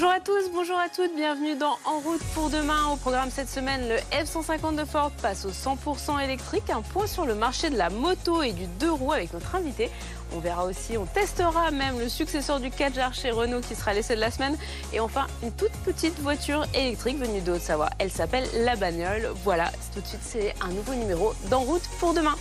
Bonjour 0.00 0.14
à 0.14 0.20
tous, 0.20 0.50
bonjour 0.54 0.78
à 0.78 0.88
toutes, 0.88 1.14
bienvenue 1.14 1.56
dans 1.56 1.76
En 1.84 1.98
route 1.98 2.22
pour 2.32 2.48
demain. 2.48 2.86
Au 2.90 2.96
programme 2.96 3.28
cette 3.30 3.50
semaine, 3.50 3.86
le 3.86 3.96
F-150 4.16 4.74
de 4.74 4.86
Ford 4.86 5.10
passe 5.20 5.44
au 5.44 5.50
100% 5.50 6.24
électrique. 6.24 6.70
Un 6.70 6.80
point 6.80 7.06
sur 7.06 7.26
le 7.26 7.34
marché 7.34 7.68
de 7.68 7.76
la 7.76 7.90
moto 7.90 8.42
et 8.42 8.52
du 8.52 8.66
deux 8.78 8.90
roues 8.90 9.12
avec 9.12 9.34
notre 9.34 9.54
invité. 9.54 9.90
On 10.34 10.38
verra 10.38 10.64
aussi, 10.64 10.96
on 10.96 11.04
testera 11.04 11.70
même 11.70 11.98
le 11.98 12.08
successeur 12.08 12.60
du 12.60 12.70
Kadjar 12.70 13.12
chez 13.12 13.30
Renault 13.30 13.60
qui 13.60 13.74
sera 13.74 13.92
l'essai 13.92 14.14
de 14.16 14.20
la 14.20 14.30
semaine. 14.30 14.56
Et 14.94 15.00
enfin, 15.00 15.26
une 15.42 15.52
toute 15.52 15.72
petite 15.84 16.18
voiture 16.20 16.64
électrique 16.72 17.18
venue 17.18 17.42
de 17.42 17.52
Haute-Savoie. 17.52 17.90
Elle 17.98 18.10
s'appelle 18.10 18.48
La 18.64 18.76
Bagnole. 18.76 19.30
Voilà, 19.44 19.70
tout 19.92 20.00
de 20.00 20.06
suite, 20.06 20.22
c'est 20.24 20.54
un 20.62 20.68
nouveau 20.68 20.94
numéro 20.94 21.34
d'En 21.50 21.60
route 21.60 21.86
pour 21.98 22.14
demain. 22.14 22.36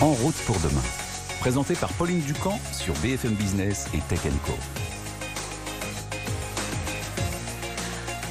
En 0.00 0.12
route 0.12 0.36
pour 0.46 0.56
demain 0.60 1.05
présenté 1.46 1.76
par 1.76 1.92
Pauline 1.92 2.18
Ducamp 2.22 2.58
sur 2.72 2.92
BFM 2.94 3.34
Business 3.34 3.86
et 3.94 4.00
Tech 4.08 4.18
Co. 4.44 4.52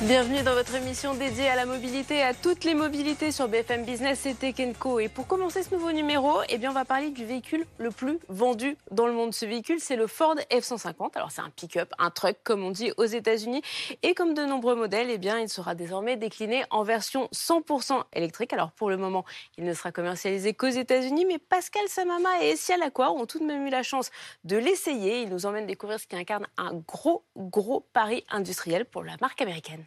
Bienvenue 0.08 0.44
dans 0.44 0.54
votre 0.54 0.76
émission 0.76 1.16
dédiée 1.16 1.48
à 1.48 1.56
la 1.56 1.66
mobilité, 1.66 2.22
à 2.22 2.36
toutes 2.36 2.64
les 2.64 2.76
mobilités 2.76 3.32
sur 3.32 3.48
BFM 3.48 3.86
Business 3.86 4.28
et 4.28 4.36
Tech 4.36 4.54
Co. 4.78 5.00
Et 5.00 5.10
pour 5.10 5.26
commencer 5.26 5.64
ce 5.64 5.74
nouveau 5.74 5.92
numéro, 5.92 6.42
eh 6.48 6.60
bien, 6.60 6.70
on 6.70 6.76
va 6.76 6.86
parler 6.86 7.10
du 7.10 7.26
véhicule 7.26 7.66
le 7.80 7.90
plus 7.90 8.20
vendu 8.30 8.78
dans 8.92 9.08
le 9.08 9.14
monde. 9.14 9.34
Ce 9.34 9.48
véhicule, 9.48 9.80
c'est 9.80 9.96
le 9.96 10.06
Ford 10.06 10.36
F-150. 10.52 11.10
Alors, 11.16 11.32
c'est 11.32 11.42
un 11.42 11.50
pick-up, 11.50 11.92
un 11.98 12.12
truck, 12.12 12.38
comme 12.44 12.64
on 12.64 12.70
dit 12.70 12.92
aux 12.98 13.06
États-Unis. 13.06 13.64
Et 14.04 14.14
comme 14.14 14.36
de 14.36 14.46
nombreux 14.46 14.76
modèles, 14.76 15.10
eh 15.10 15.18
bien, 15.18 15.40
il 15.40 15.50
sera 15.50 15.74
désormais 15.74 16.18
décliné 16.18 16.66
en 16.70 16.84
version 16.84 17.28
100% 17.34 18.04
électrique. 18.14 18.54
Alors, 18.54 18.74
pour 18.74 18.92
le 18.92 18.98
moment, 18.98 19.26
il 19.58 19.64
ne 19.64 19.74
sera 19.74 19.92
commercialisé 19.92 20.54
qu'aux 20.54 20.68
États-Unis. 20.68 21.26
Mais 21.26 21.40
Pascal 21.40 21.88
Samama 21.88 22.44
et 22.44 22.50
Essia 22.50 22.78
Lacroix 22.78 23.12
ont 23.12 23.26
tout 23.26 23.40
de 23.40 23.46
même 23.46 23.66
eu 23.66 23.72
la 23.72 23.82
chance 23.82 24.12
de 24.44 24.56
l'essayer. 24.56 25.24
Ils 25.24 25.30
nous 25.30 25.48
emmènent 25.48 25.66
découvrir 25.66 26.00
ce 26.00 26.06
qui 26.06 26.16
incarne 26.16 26.46
un 26.58 26.76
gros, 26.76 27.24
gros 27.36 27.88
pari 27.92 28.24
industriel 28.30 28.86
pour 28.86 29.04
la 29.04 29.16
marque 29.20 29.42
américaine. 29.42 29.84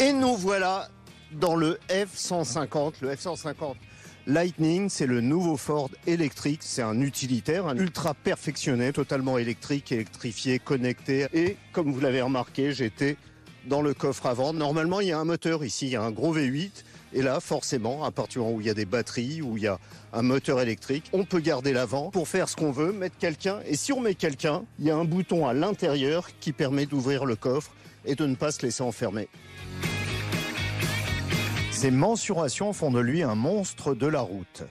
Et 0.00 0.12
nous 0.12 0.36
voilà 0.36 0.88
dans 1.32 1.56
le 1.56 1.76
F-150. 1.88 2.94
Le 3.00 3.16
F-150 3.16 3.74
Lightning, 4.28 4.88
c'est 4.88 5.06
le 5.06 5.20
nouveau 5.20 5.56
Ford 5.56 5.90
électrique. 6.06 6.60
C'est 6.62 6.82
un 6.82 7.00
utilitaire, 7.00 7.66
un 7.66 7.76
ultra 7.76 8.14
perfectionné, 8.14 8.92
totalement 8.92 9.38
électrique, 9.38 9.90
électrifié, 9.90 10.60
connecté. 10.60 11.26
Et 11.32 11.56
comme 11.72 11.90
vous 11.90 11.98
l'avez 11.98 12.22
remarqué, 12.22 12.72
j'étais 12.72 13.16
dans 13.66 13.82
le 13.82 13.92
coffre 13.92 14.26
avant. 14.26 14.52
Normalement, 14.52 15.00
il 15.00 15.08
y 15.08 15.12
a 15.12 15.18
un 15.18 15.24
moteur 15.24 15.64
ici, 15.64 15.86
il 15.86 15.92
y 15.92 15.96
a 15.96 16.02
un 16.02 16.12
gros 16.12 16.32
V8. 16.32 16.84
Et 17.12 17.22
là, 17.22 17.40
forcément, 17.40 18.04
à 18.04 18.10
partir 18.10 18.40
du 18.40 18.46
moment 18.46 18.58
où 18.58 18.60
il 18.60 18.66
y 18.66 18.70
a 18.70 18.74
des 18.74 18.84
batteries, 18.84 19.40
où 19.42 19.56
il 19.56 19.62
y 19.62 19.66
a 19.66 19.78
un 20.12 20.22
moteur 20.22 20.60
électrique, 20.60 21.08
on 21.12 21.24
peut 21.24 21.40
garder 21.40 21.72
l'avant 21.72 22.10
pour 22.10 22.28
faire 22.28 22.48
ce 22.48 22.56
qu'on 22.56 22.70
veut, 22.70 22.92
mettre 22.92 23.16
quelqu'un. 23.18 23.60
Et 23.66 23.76
si 23.76 23.92
on 23.92 24.00
met 24.00 24.14
quelqu'un, 24.14 24.64
il 24.78 24.86
y 24.86 24.90
a 24.90 24.96
un 24.96 25.04
bouton 25.04 25.46
à 25.46 25.54
l'intérieur 25.54 26.28
qui 26.40 26.52
permet 26.52 26.86
d'ouvrir 26.86 27.24
le 27.24 27.36
coffre 27.36 27.72
et 28.04 28.14
de 28.14 28.26
ne 28.26 28.34
pas 28.34 28.52
se 28.52 28.62
laisser 28.62 28.82
enfermer. 28.82 29.28
Ces 31.70 31.90
mensurations 31.90 32.72
font 32.72 32.90
de 32.90 33.00
lui 33.00 33.22
un 33.22 33.36
monstre 33.36 33.94
de 33.94 34.06
la 34.06 34.20
route. 34.20 34.64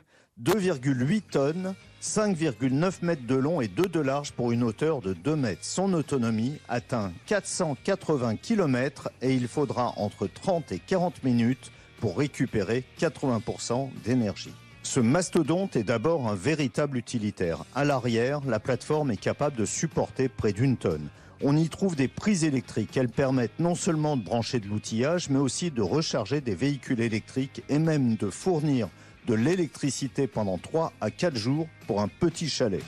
2,8 0.44 1.22
tonnes, 1.32 1.74
5,9 2.04 2.94
mètres 3.02 3.26
de 3.26 3.36
long 3.36 3.60
et 3.60 3.68
2 3.68 3.84
de 3.84 4.00
large 4.00 4.34
pour 4.34 4.52
une 4.52 4.64
hauteur 4.64 5.02
de 5.02 5.14
2 5.14 5.36
mètres. 5.36 5.64
Son 5.64 5.94
autonomie 5.94 6.60
atteint 6.70 7.12
480 7.26 8.36
km 8.36 9.10
et 9.22 9.34
il 9.34 9.48
faudra 9.48 9.94
entre 9.98 10.28
30 10.28 10.72
et 10.74 10.80
40 10.80 11.24
minutes 11.24 11.72
pour 12.00 12.18
récupérer 12.18 12.84
80% 13.00 13.90
d'énergie. 14.04 14.54
Ce 14.84 15.00
mastodonte 15.00 15.76
est 15.76 15.84
d'abord 15.84 16.28
un 16.28 16.36
véritable 16.36 16.98
utilitaire. 16.98 17.66
À 17.76 17.84
l'arrière, 17.84 18.40
la 18.48 18.60
plateforme 18.60 19.12
est 19.12 19.18
capable 19.18 19.58
de 19.58 19.66
supporter 19.66 20.30
près 20.30 20.54
d'une 20.54 20.78
tonne. 20.78 21.10
On 21.42 21.56
y 21.56 21.70
trouve 21.70 21.96
des 21.96 22.08
prises 22.08 22.46
électriques. 22.46 22.98
Elles 22.98 23.10
permettent 23.10 23.60
non 23.60 23.76
seulement 23.76 24.18
de 24.18 24.24
brancher 24.24 24.60
de 24.60 24.68
l'outillage, 24.68 25.30
mais 25.30 25.40
aussi 25.40 25.72
de 25.72 25.82
recharger 25.82 26.42
des 26.42 26.56
véhicules 26.56 27.02
électriques 27.02 27.64
et 27.70 27.80
même 27.80 28.16
de 28.16 28.30
fournir 28.30 28.88
de 29.28 29.34
l'électricité 29.34 30.26
pendant 30.26 30.58
3 30.58 30.94
à 31.02 31.12
4 31.12 31.36
jours 31.36 31.68
pour 31.86 32.02
un 32.02 32.08
petit 32.08 32.50
chalet. 32.50 32.82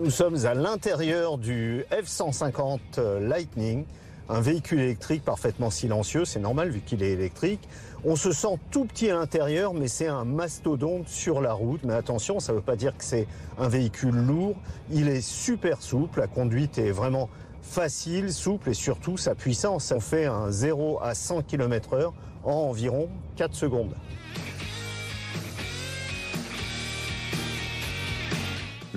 Nous 0.00 0.10
sommes 0.12 0.46
à 0.46 0.54
l'intérieur 0.54 1.38
du 1.38 1.84
F-150 1.90 3.18
Lightning, 3.18 3.84
un 4.28 4.40
véhicule 4.40 4.78
électrique 4.78 5.24
parfaitement 5.24 5.70
silencieux, 5.70 6.24
c'est 6.24 6.38
normal 6.38 6.70
vu 6.70 6.80
qu'il 6.80 7.02
est 7.02 7.10
électrique. 7.10 7.68
On 8.04 8.14
se 8.14 8.30
sent 8.30 8.60
tout 8.70 8.84
petit 8.84 9.10
à 9.10 9.14
l'intérieur, 9.14 9.74
mais 9.74 9.88
c'est 9.88 10.06
un 10.06 10.24
mastodonte 10.24 11.08
sur 11.08 11.40
la 11.40 11.52
route. 11.52 11.80
Mais 11.82 11.94
attention, 11.94 12.38
ça 12.38 12.52
ne 12.52 12.58
veut 12.58 12.62
pas 12.62 12.76
dire 12.76 12.96
que 12.96 13.02
c'est 13.02 13.26
un 13.58 13.68
véhicule 13.68 14.14
lourd. 14.14 14.54
Il 14.92 15.08
est 15.08 15.20
super 15.20 15.82
souple, 15.82 16.20
la 16.20 16.28
conduite 16.28 16.78
est 16.78 16.92
vraiment 16.92 17.28
facile, 17.60 18.32
souple 18.32 18.70
et 18.70 18.74
surtout 18.74 19.16
sa 19.16 19.34
puissance. 19.34 19.86
Ça 19.86 19.98
fait 19.98 20.26
un 20.26 20.52
0 20.52 21.00
à 21.02 21.16
100 21.16 21.42
km 21.42 21.94
heure 21.94 22.14
en 22.44 22.52
environ 22.52 23.08
4 23.34 23.52
secondes. 23.52 23.94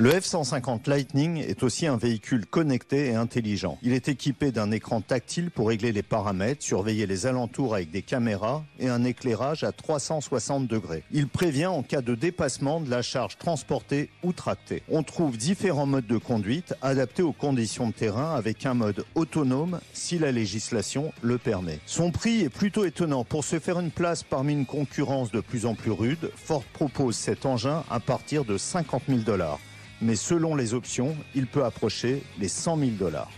Le 0.02 0.10
F-150 0.10 0.90
Lightning 0.90 1.38
est 1.38 1.62
aussi 1.62 1.86
un 1.86 1.96
véhicule 1.96 2.48
connecté 2.48 3.10
et 3.10 3.14
intelligent. 3.14 3.78
Il 3.84 3.94
est 3.94 4.08
équipé 4.08 4.52
d'un 4.52 4.72
écran 4.72 5.00
tactile 5.00 5.52
pour 5.52 5.68
régler 5.68 5.92
les 5.92 6.02
paramètres, 6.02 6.64
surveiller 6.64 7.06
les 7.06 7.28
alentours 7.28 7.76
avec 7.76 7.92
des 7.92 8.02
caméras 8.02 8.64
et 8.80 8.90
un 8.90 9.04
éclairage 9.04 9.64
à 9.64 9.72
360 9.72 10.66
degrés. 10.66 11.04
Il 11.12 11.28
prévient 11.28 11.68
en 11.68 11.84
cas 11.84 12.02
de 12.02 12.16
dépassement 12.16 12.82
de 12.82 12.90
la 12.90 13.04
charge 13.04 13.38
transportée 13.38 14.10
ou 14.24 14.34
tractée. 14.34 14.82
On 14.90 15.04
trouve 15.04 15.38
différents 15.38 15.86
modes 15.86 16.08
de 16.08 16.18
conduite 16.18 16.74
adaptés 16.82 17.22
aux 17.22 17.32
conditions 17.32 17.90
de 17.90 17.94
terrain 17.94 18.34
avec 18.34 18.66
un 18.66 18.74
mode 18.74 19.06
autonome 19.14 19.80
si 19.94 20.18
la 20.18 20.32
législation 20.32 21.14
le 21.22 21.38
permet. 21.38 21.80
Son 21.86 22.10
prix 22.10 22.42
est 22.42 22.50
plutôt 22.50 22.86
étonnant. 22.86 23.24
Pour 23.24 23.44
se 23.44 23.60
faire 23.60 23.80
une 23.80 23.92
place 23.92 24.24
parmi 24.24 24.54
une 24.54 24.66
concurrence 24.66 25.30
de 25.30 25.42
plus 25.42 25.68
en 25.68 25.76
plus 25.76 25.92
rude, 25.92 26.32
Ford 26.36 26.64
propose 26.74 27.16
cet 27.16 27.46
engin 27.46 27.84
à 27.92 28.00
partir 28.00 28.46
de 28.46 28.58
50 28.58 29.04
000 29.08 29.20
dollars 29.20 29.60
mais 30.02 30.16
selon 30.16 30.56
les 30.56 30.74
options, 30.74 31.16
il 31.36 31.48
peut 31.48 31.64
approcher 31.64 32.24
les 32.40 32.48
100 32.48 32.78
000 32.78 32.92
dollars. 32.92 33.32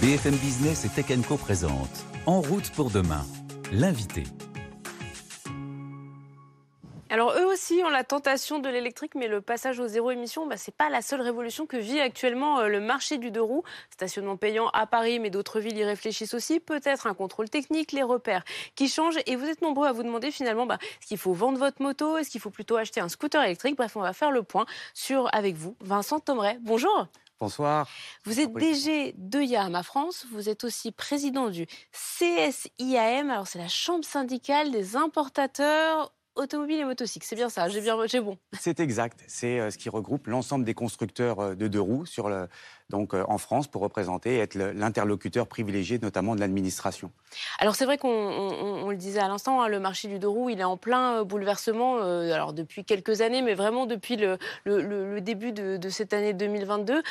BFM 0.00 0.34
Business 0.36 0.84
et 0.84 0.88
Tech 0.90 1.06
Co 1.26 1.38
présente 1.38 2.04
En 2.26 2.42
route 2.42 2.70
pour 2.72 2.90
demain, 2.90 3.24
l'invité. 3.72 4.24
Aussi 7.64 7.82
ont 7.82 7.88
la 7.88 8.04
tentation 8.04 8.58
de 8.58 8.68
l'électrique, 8.68 9.14
mais 9.14 9.26
le 9.26 9.40
passage 9.40 9.80
au 9.80 9.86
zéro 9.86 10.10
émission, 10.10 10.46
bah, 10.46 10.58
ce 10.58 10.70
n'est 10.70 10.74
pas 10.76 10.90
la 10.90 11.00
seule 11.00 11.22
révolution 11.22 11.64
que 11.64 11.78
vit 11.78 11.98
actuellement 11.98 12.58
euh, 12.58 12.68
le 12.68 12.78
marché 12.78 13.16
du 13.16 13.30
deux 13.30 13.40
roues. 13.40 13.62
Stationnement 13.88 14.36
payant 14.36 14.68
à 14.74 14.86
Paris, 14.86 15.18
mais 15.18 15.30
d'autres 15.30 15.60
villes 15.60 15.78
y 15.78 15.84
réfléchissent 15.84 16.34
aussi. 16.34 16.60
Peut-être 16.60 17.06
un 17.06 17.14
contrôle 17.14 17.48
technique, 17.48 17.92
les 17.92 18.02
repères 18.02 18.44
qui 18.74 18.86
changent. 18.86 19.18
Et 19.24 19.34
vous 19.34 19.46
êtes 19.46 19.62
nombreux 19.62 19.86
à 19.86 19.92
vous 19.92 20.02
demander 20.02 20.30
finalement, 20.30 20.66
bah, 20.66 20.76
est-ce 21.00 21.06
qu'il 21.06 21.16
faut 21.16 21.32
vendre 21.32 21.58
votre 21.58 21.80
moto? 21.80 22.18
Est-ce 22.18 22.28
qu'il 22.28 22.40
faut 22.40 22.50
plutôt 22.50 22.76
acheter 22.76 23.00
un 23.00 23.08
scooter 23.08 23.42
électrique? 23.42 23.76
Bref, 23.76 23.96
on 23.96 24.02
va 24.02 24.12
faire 24.12 24.30
le 24.30 24.42
point 24.42 24.66
sur 24.92 25.34
avec 25.34 25.54
vous, 25.54 25.74
Vincent 25.80 26.20
Tomeret. 26.20 26.58
Bonjour. 26.60 27.08
Bonsoir. 27.40 27.88
Vous 28.24 28.40
êtes 28.40 28.52
DG 28.52 29.14
de 29.16 29.40
Yahama 29.40 29.82
France, 29.82 30.26
vous 30.30 30.50
êtes 30.50 30.64
aussi 30.64 30.92
président 30.92 31.48
du 31.48 31.66
CSIAM, 31.92 33.30
alors 33.30 33.46
c'est 33.46 33.58
la 33.58 33.68
chambre 33.68 34.04
syndicale 34.04 34.70
des 34.70 34.96
importateurs 34.96 36.12
automobile 36.36 36.80
et 36.80 36.84
motocycle. 36.84 37.26
C'est 37.26 37.36
bien 37.36 37.48
ça, 37.48 37.68
j'ai 37.68 37.80
bien, 37.80 37.96
j'ai 38.06 38.20
bon. 38.20 38.38
C'est 38.58 38.80
exact. 38.80 39.24
C'est 39.26 39.60
euh, 39.60 39.70
ce 39.70 39.78
qui 39.78 39.88
regroupe 39.88 40.26
l'ensemble 40.26 40.64
des 40.64 40.74
constructeurs 40.74 41.40
euh, 41.40 41.54
de 41.54 41.68
deux 41.68 41.80
roues 41.80 42.06
sur 42.06 42.28
le, 42.28 42.48
donc 42.90 43.14
euh, 43.14 43.24
en 43.28 43.38
France 43.38 43.68
pour 43.68 43.82
représenter 43.82 44.36
et 44.36 44.38
être 44.38 44.54
l'interlocuteur 44.54 45.46
privilégié 45.46 45.98
notamment 45.98 46.34
de 46.34 46.40
l'administration. 46.40 47.12
Alors 47.58 47.74
c'est 47.74 47.84
vrai 47.84 47.98
qu'on 47.98 48.88
le 48.88 48.96
disait 48.96 49.20
à 49.20 49.28
l'instant, 49.28 49.62
hein, 49.62 49.68
le 49.68 49.80
marché 49.80 50.08
du 50.08 50.18
deux 50.18 50.28
roues 50.28 50.50
il 50.50 50.60
est 50.60 50.64
en 50.64 50.76
plein 50.76 51.24
bouleversement. 51.24 51.98
alors 51.98 52.52
depuis 52.52 52.84
quelques 52.84 53.20
années, 53.20 53.42
mais 53.42 53.54
vraiment 53.54 53.86
depuis 53.86 54.16
le, 54.16 54.38
le, 54.64 55.20
début 55.20 55.52
de, 55.52 55.76
de, 55.76 55.88
cette 55.88 56.12
année 56.12 56.32
2022. 56.32 57.02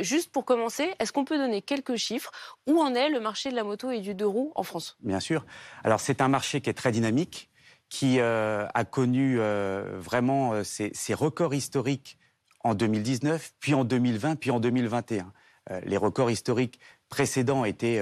juste 0.00 0.32
pour 0.32 0.44
commencer, 0.44 0.94
est-ce 0.98 1.12
qu'on 1.12 1.24
peut 1.24 1.38
donner 1.38 1.62
quelques 1.62 1.96
chiffres? 1.96 2.30
Où 2.66 2.80
en 2.80 2.94
est 2.94 3.08
le 3.08 3.20
marché 3.20 3.50
de 3.50 3.56
la 3.56 3.64
moto 3.64 3.90
et 3.90 4.00
du 4.00 4.14
deux 4.14 4.26
roues 4.26 4.52
en 4.54 4.62
France? 4.62 4.96
Bien 5.00 5.20
sûr. 5.20 5.44
Alors 5.84 6.00
c'est 6.00 6.20
un 6.20 6.28
marché 6.28 6.60
qui 6.60 6.70
est 6.70 6.74
très 6.74 6.92
dynamique 6.92 7.49
qui 7.90 8.20
euh, 8.20 8.66
a 8.72 8.84
connu 8.84 9.36
euh, 9.38 9.98
vraiment 9.98 10.54
euh, 10.54 10.62
ses, 10.64 10.92
records 11.12 11.52
historiques 11.52 12.16
en 12.62 12.74
2019, 12.74 13.52
puis 13.58 13.74
en 13.74 13.84
2020, 13.84 14.36
puis 14.36 14.50
en 14.50 14.60
2021. 14.60 15.32
les 15.84 15.96
records 15.96 16.30
historiques 16.30 16.78
précédents 17.10 17.64
étaient 17.64 18.00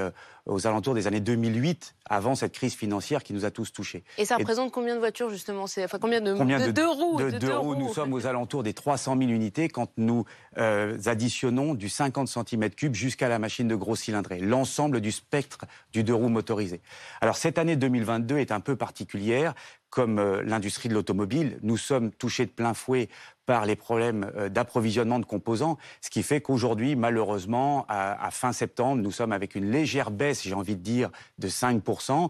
aux 0.48 0.66
alentours 0.66 0.94
des 0.94 1.06
années 1.06 1.20
2008, 1.20 1.94
avant 2.08 2.34
cette 2.34 2.52
crise 2.52 2.74
financière 2.74 3.22
qui 3.22 3.34
nous 3.34 3.44
a 3.44 3.50
tous 3.50 3.72
touchés. 3.72 4.02
Et 4.16 4.24
ça 4.24 4.36
représente 4.36 4.72
combien 4.72 4.94
de 4.94 4.98
voitures 4.98 5.28
justement 5.30 5.64
enfin, 5.64 5.98
combien 6.00 6.20
de, 6.20 6.32
de, 6.32 6.70
deux 6.70 6.88
roues 6.88 7.18
De, 7.18 7.30
deux 7.38 7.54
roues, 7.54 7.74
nous 7.74 7.92
sommes 7.92 8.14
aux 8.14 8.26
alentours 8.26 8.62
des 8.62 8.72
300 8.72 9.16
000 9.18 9.30
unités 9.30 9.68
quand 9.68 9.90
nous 9.98 10.24
euh, 10.56 10.96
additionnons 11.04 11.74
du 11.74 11.88
50 11.88 12.28
cm3 12.28 12.94
jusqu'à 12.94 13.28
la 13.28 13.38
machine 13.38 13.68
de 13.68 13.74
gros 13.74 13.94
cylindrée, 13.94 14.40
l'ensemble 14.40 15.00
du 15.00 15.12
spectre 15.12 15.66
du 15.92 16.02
deux 16.02 16.14
roues 16.14 16.30
motorisé. 16.30 16.80
Alors 17.20 17.36
cette 17.36 17.58
année 17.58 17.76
2022 17.76 18.38
est 18.38 18.52
un 18.52 18.60
peu 18.60 18.74
particulière 18.74 19.54
comme 19.90 20.18
euh, 20.18 20.42
l'industrie 20.44 20.88
de 20.88 20.94
l'automobile, 20.94 21.58
nous 21.62 21.76
sommes 21.76 22.10
touchés 22.10 22.46
de 22.46 22.50
plein 22.50 22.74
fouet 22.74 23.08
par 23.46 23.64
les 23.64 23.76
problèmes 23.76 24.30
euh, 24.36 24.50
d'approvisionnement 24.50 25.18
de 25.18 25.24
composants, 25.24 25.78
ce 26.02 26.10
qui 26.10 26.22
fait 26.22 26.42
qu'aujourd'hui, 26.42 26.96
malheureusement, 26.96 27.86
à, 27.88 28.30
fin 28.30 28.52
septembre, 28.52 28.97
nous 29.02 29.12
sommes 29.12 29.32
avec 29.32 29.54
une 29.54 29.70
légère 29.70 30.10
baisse, 30.10 30.42
j'ai 30.42 30.54
envie 30.54 30.76
de 30.76 30.82
dire, 30.82 31.10
de 31.38 31.48
5%. 31.48 32.28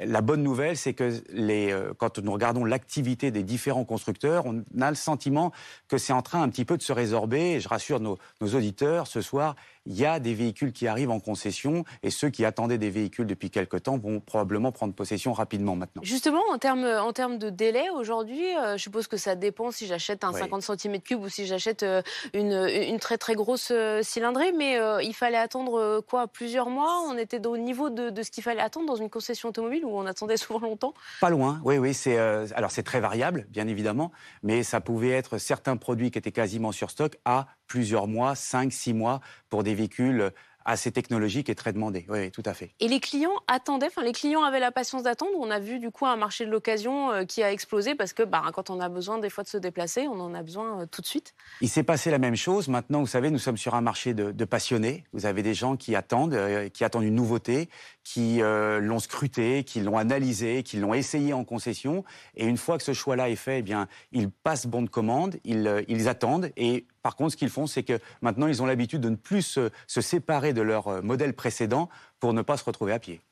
La 0.00 0.20
bonne 0.20 0.44
nouvelle, 0.44 0.76
c'est 0.76 0.94
que 0.94 1.20
les, 1.30 1.72
euh, 1.72 1.92
quand 1.96 2.18
nous 2.18 2.32
regardons 2.32 2.64
l'activité 2.64 3.32
des 3.32 3.42
différents 3.42 3.84
constructeurs, 3.84 4.46
on 4.46 4.62
a 4.80 4.90
le 4.90 4.96
sentiment 4.96 5.50
que 5.88 5.98
c'est 5.98 6.12
en 6.12 6.22
train 6.22 6.40
un 6.40 6.48
petit 6.48 6.64
peu 6.64 6.76
de 6.76 6.82
se 6.82 6.92
résorber. 6.92 7.54
Et 7.54 7.60
je 7.60 7.68
rassure 7.68 7.98
nos, 7.98 8.16
nos 8.40 8.54
auditeurs, 8.54 9.08
ce 9.08 9.20
soir, 9.20 9.56
il 9.88 9.98
y 9.98 10.04
a 10.04 10.20
des 10.20 10.34
véhicules 10.34 10.72
qui 10.72 10.86
arrivent 10.86 11.10
en 11.10 11.18
concession 11.18 11.84
et 12.02 12.10
ceux 12.10 12.28
qui 12.28 12.44
attendaient 12.44 12.78
des 12.78 12.90
véhicules 12.90 13.26
depuis 13.26 13.50
quelque 13.50 13.78
temps 13.78 13.96
vont 13.96 14.20
probablement 14.20 14.70
prendre 14.70 14.94
possession 14.94 15.32
rapidement 15.32 15.76
maintenant. 15.76 16.02
Justement, 16.04 16.42
en 16.52 16.58
termes, 16.58 16.84
en 16.84 17.12
termes 17.12 17.38
de 17.38 17.48
délai, 17.48 17.88
aujourd'hui, 17.90 18.54
euh, 18.56 18.76
je 18.76 18.82
suppose 18.82 19.06
que 19.06 19.16
ça 19.16 19.34
dépend 19.34 19.70
si 19.70 19.86
j'achète 19.86 20.24
un 20.24 20.32
50 20.32 20.62
cm3 20.62 21.14
ou 21.14 21.28
si 21.30 21.46
j'achète 21.46 21.82
euh, 21.82 22.02
une, 22.34 22.52
une, 22.52 22.98
très 22.98 23.16
très 23.16 23.34
grosse 23.34 23.70
euh, 23.72 24.02
cylindrée, 24.02 24.52
mais 24.52 24.78
il 25.02 25.14
fallait 25.14 25.38
attendre 25.38 26.00
quoi 26.00 26.28
Plusieurs 26.28 26.68
mois? 26.68 27.00
On 27.08 27.16
était 27.16 27.44
au 27.46 27.56
niveau 27.56 27.88
de, 27.88 28.10
de 28.10 28.22
ce 28.22 28.30
qu'il 28.30 28.42
fallait 28.42 28.60
attendre 28.60 28.86
dans 28.86 28.96
une 28.96 29.08
concession 29.08 29.48
automobile 29.48 29.84
où 29.84 29.90
on 29.90 30.04
attendait 30.04 30.36
souvent 30.36 30.60
longtemps? 30.60 30.92
Pas 31.20 31.30
loin, 31.30 31.60
oui, 31.64 31.78
oui. 31.78 31.94
C'est, 31.94 32.18
alors 32.18 32.70
c'est 32.70 32.82
très 32.82 33.00
variable, 33.00 33.46
bien 33.48 33.66
évidemment, 33.66 34.12
mais 34.42 34.62
ça 34.62 34.80
pouvait 34.80 35.10
être 35.10 35.38
certains 35.38 35.76
produits 35.76 36.10
qui 36.10 36.18
étaient 36.18 36.32
quasiment 36.32 36.72
sur 36.72 36.90
stock 36.90 37.16
à 37.24 37.46
plusieurs 37.68 38.08
mois, 38.08 38.34
5, 38.34 38.72
6 38.72 38.94
mois 38.94 39.20
pour 39.48 39.62
des 39.62 39.74
véhicules 39.74 40.32
assez 40.68 40.92
technologique 40.92 41.48
et 41.48 41.54
très 41.54 41.72
demandé. 41.72 42.04
Oui, 42.08 42.30
tout 42.30 42.42
à 42.44 42.52
fait. 42.52 42.72
Et 42.78 42.88
les 42.88 43.00
clients 43.00 43.40
attendaient, 43.46 43.86
enfin 43.86 44.02
les 44.02 44.12
clients 44.12 44.42
avaient 44.42 44.60
la 44.60 44.70
patience 44.70 45.02
d'attendre. 45.02 45.32
On 45.38 45.50
a 45.50 45.58
vu 45.58 45.78
du 45.78 45.90
coup 45.90 46.06
un 46.06 46.16
marché 46.16 46.44
de 46.44 46.50
l'occasion 46.50 47.10
euh, 47.10 47.24
qui 47.24 47.42
a 47.42 47.50
explosé 47.50 47.94
parce 47.94 48.12
que 48.12 48.22
bah, 48.22 48.42
quand 48.52 48.68
on 48.68 48.78
a 48.78 48.90
besoin 48.90 49.18
des 49.18 49.30
fois 49.30 49.44
de 49.44 49.48
se 49.48 49.56
déplacer, 49.56 50.06
on 50.08 50.20
en 50.20 50.34
a 50.34 50.42
besoin 50.42 50.82
euh, 50.82 50.86
tout 50.86 51.00
de 51.00 51.06
suite. 51.06 51.34
Il 51.62 51.70
s'est 51.70 51.82
passé 51.82 52.10
la 52.10 52.18
même 52.18 52.36
chose. 52.36 52.68
Maintenant, 52.68 53.00
vous 53.00 53.06
savez, 53.06 53.30
nous 53.30 53.38
sommes 53.38 53.56
sur 53.56 53.74
un 53.74 53.80
marché 53.80 54.12
de, 54.12 54.44
passionnés. 54.44 55.04
Vous 55.14 55.24
avez 55.24 55.42
des 55.42 55.54
gens 55.54 55.76
qui 55.76 55.96
attendent, 55.96 56.34
euh, 56.34 56.68
qui 56.68 56.84
attendent 56.84 57.04
une 57.04 57.14
nouveauté, 57.14 57.70
qui 58.12 58.40
l'ont 58.40 58.98
scruté, 59.00 59.64
qui 59.64 59.80
l'ont 59.80 59.98
analysé, 59.98 60.62
qui 60.62 60.78
l'ont 60.78 60.94
essayé 60.94 61.32
en 61.32 61.44
concession. 61.44 62.04
Et 62.36 62.46
une 62.46 62.56
fois 62.56 62.78
que 62.78 62.84
ce 62.84 62.94
choix-là 62.94 63.28
est 63.28 63.36
fait, 63.36 63.58
eh 63.58 63.62
bien, 63.62 63.86
ils 64.12 64.30
passent 64.30 64.66
bon 64.66 64.80
de 64.82 64.88
commande, 64.88 65.36
ils, 65.44 65.84
ils 65.88 66.08
attendent 66.08 66.50
et 66.56 66.86
par 67.08 67.16
contre, 67.16 67.32
ce 67.32 67.36
qu'ils 67.38 67.48
font, 67.48 67.66
c'est 67.66 67.84
que 67.84 67.98
maintenant, 68.20 68.48
ils 68.48 68.62
ont 68.62 68.66
l'habitude 68.66 69.00
de 69.00 69.08
ne 69.08 69.16
plus 69.16 69.40
se, 69.40 69.70
se 69.86 70.00
séparer 70.02 70.52
de 70.52 70.60
leur 70.60 70.88
euh, 70.88 71.00
modèle 71.00 71.32
précédent 71.32 71.88
pour 72.20 72.34
ne 72.34 72.42
pas 72.42 72.58
se 72.58 72.64
retrouver 72.64 72.92
à 72.92 72.98
pied. 72.98 73.22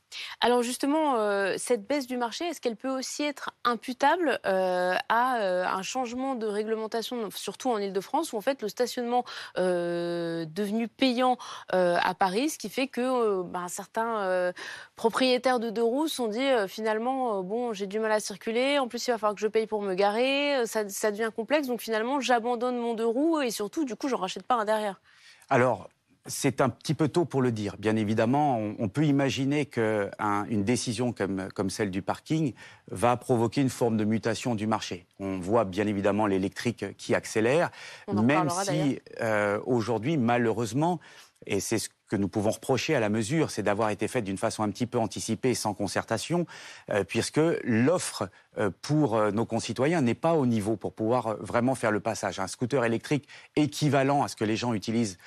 Alors 0.41 0.63
justement, 0.63 1.17
euh, 1.17 1.55
cette 1.57 1.87
baisse 1.87 2.07
du 2.07 2.17
marché, 2.17 2.45
est-ce 2.47 2.61
qu'elle 2.61 2.77
peut 2.77 2.91
aussi 2.91 3.23
être 3.23 3.51
imputable 3.65 4.39
euh, 4.47 4.95
à 5.09 5.41
euh, 5.41 5.65
un 5.65 5.83
changement 5.83 6.35
de 6.35 6.47
réglementation, 6.47 7.31
surtout 7.35 7.71
en 7.71 7.79
Ile-de-France, 7.79 8.33
où 8.33 8.37
en 8.37 8.41
fait 8.41 8.63
le 8.63 8.69
stationnement 8.69 9.25
devenu 9.57 10.89
payant 10.89 11.39
à 11.71 12.15
Paris, 12.15 12.51
ce 12.51 12.59
qui 12.59 12.69
fait 12.69 12.87
que 12.87 13.43
ben, 13.43 13.69
certains 13.69 14.53
propriétaires 14.97 15.61
de 15.61 15.71
deux 15.71 15.83
roues 15.83 16.09
sont 16.09 16.29
dit 16.29 16.47
finalement, 16.69 17.43
bon, 17.43 17.73
j'ai 17.73 17.87
du 17.87 17.99
mal 17.99 18.13
à 18.13 18.21
circuler, 18.21 18.79
en 18.79 18.89
plus 18.89 19.07
il 19.07 19.11
va 19.11 19.19
falloir 19.19 19.35
que 19.35 19.41
je 19.41 19.49
paye 19.49 19.67
pour 19.67 19.83
me 19.83 19.95
garer, 19.95 20.67
ça, 20.67 20.85
devient 20.85 21.31
complexe, 21.35 21.67
donc 21.69 21.81
finalement 21.81 22.21
j'abandonne 22.21 22.77
mon 22.79 22.95
deux 22.95 23.07
roues 23.07 23.41
et 23.41 23.51
surtout 23.51 23.85
du 23.85 23.97
coup 23.97 24.09
je 24.09 24.15
rachète 24.15 24.45
pas 24.45 24.57
un 24.57 24.65
derrière. 24.65 25.01
Alors, 25.49 25.89
c'est 26.27 26.61
un 26.61 26.69
petit 26.69 26.95
peu 26.95 27.09
tôt 27.09 27.25
pour 27.25 27.43
le 27.43 27.53
dire. 27.53 27.77
Bien 27.79 27.97
évidemment, 27.97 28.59
on, 28.79 28.89
peut 28.89 29.05
imaginer 29.05 29.67
qu'une 29.67 30.65
décision 30.65 31.13
comme, 31.13 31.49
comme, 31.55 31.71
celle 31.71 31.91
du 31.91 32.03
parking 32.03 32.55
va 32.91 33.17
provoquer 33.17 33.61
une 33.61 33.71
forme 33.71 33.97
de 33.97 34.05
mutation 34.05 34.55
du 34.55 34.67
marché. 34.67 35.07
On 35.19 35.39
voit 35.39 35.65
bien 35.65 35.87
évidemment 35.87 36.27
l'électrique 36.27 36.97
qui 36.97 37.15
accélère, 37.15 37.71
même 38.13 38.49
si 38.51 39.01
euh, 39.21 39.61
aujourd'hui, 39.67 40.17
malheureusement, 40.17 41.01
et 41.47 41.61
c'est 41.61 41.79
ce 41.79 41.89
que 42.09 42.17
nous 42.17 42.29
pouvons 42.29 42.51
reprocher 42.51 42.95
à 42.95 43.01
la 43.01 43.09
mesure, 43.09 43.51
c'est 43.51 43.63
d'avoir 43.63 43.91
été 43.91 44.09
faite 44.09 44.25
d'une 44.25 44.39
façon 44.39 44.63
un 44.63 44.71
petit 44.71 44.87
peu 44.87 44.99
anticipée, 44.99 45.55
sans 45.55 45.75
concertation, 45.75 46.47
euh, 46.91 47.05
puisque 47.05 47.41
l'offre 47.65 48.29
euh, 48.59 48.71
pour 48.83 49.17
euh, 49.17 49.31
nos 49.31 49.45
concitoyens 49.45 50.01
n'est 50.03 50.15
pas 50.15 50.35
au 50.35 50.47
niveau 50.47 50.77
pour 50.77 50.93
pouvoir 50.93 51.37
vraiment 51.39 51.75
faire 51.75 51.91
le 51.91 52.01
passage. 52.01 52.39
Un 52.39 52.47
scooter 52.47 52.85
électrique 52.85 53.29
équivalent 53.57 54.23
à 54.23 54.29
ce 54.29 54.37
que 54.37 54.45
les 54.45 54.57
gens 54.57 54.75
utilisent 54.75 55.19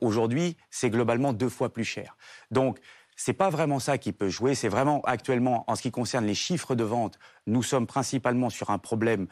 aujourd'hui, 0.00 0.56
c'est 0.70 0.90
globalement 0.90 1.32
deux 1.32 1.48
fois 1.48 1.72
plus 1.72 1.84
cher. 1.84 2.16
Donc, 2.50 2.78
c'est 3.14 3.32
pas 3.32 3.50
vraiment 3.50 3.78
ça 3.78 3.98
qui 3.98 4.12
peut 4.12 4.28
jouer. 4.28 4.54
C'est 4.54 4.68
vraiment 4.68 5.00
actuellement, 5.02 5.64
en 5.68 5.74
ce 5.74 5.82
qui 5.82 5.90
concerne 5.90 6.26
les 6.26 6.34
chiffres 6.34 6.74
de 6.74 6.84
vente, 6.84 7.18
nous 7.46 7.62
sommes 7.62 7.86
principalement 7.86 8.50
sur 8.50 8.70
un 8.70 8.78
problème 8.78 9.26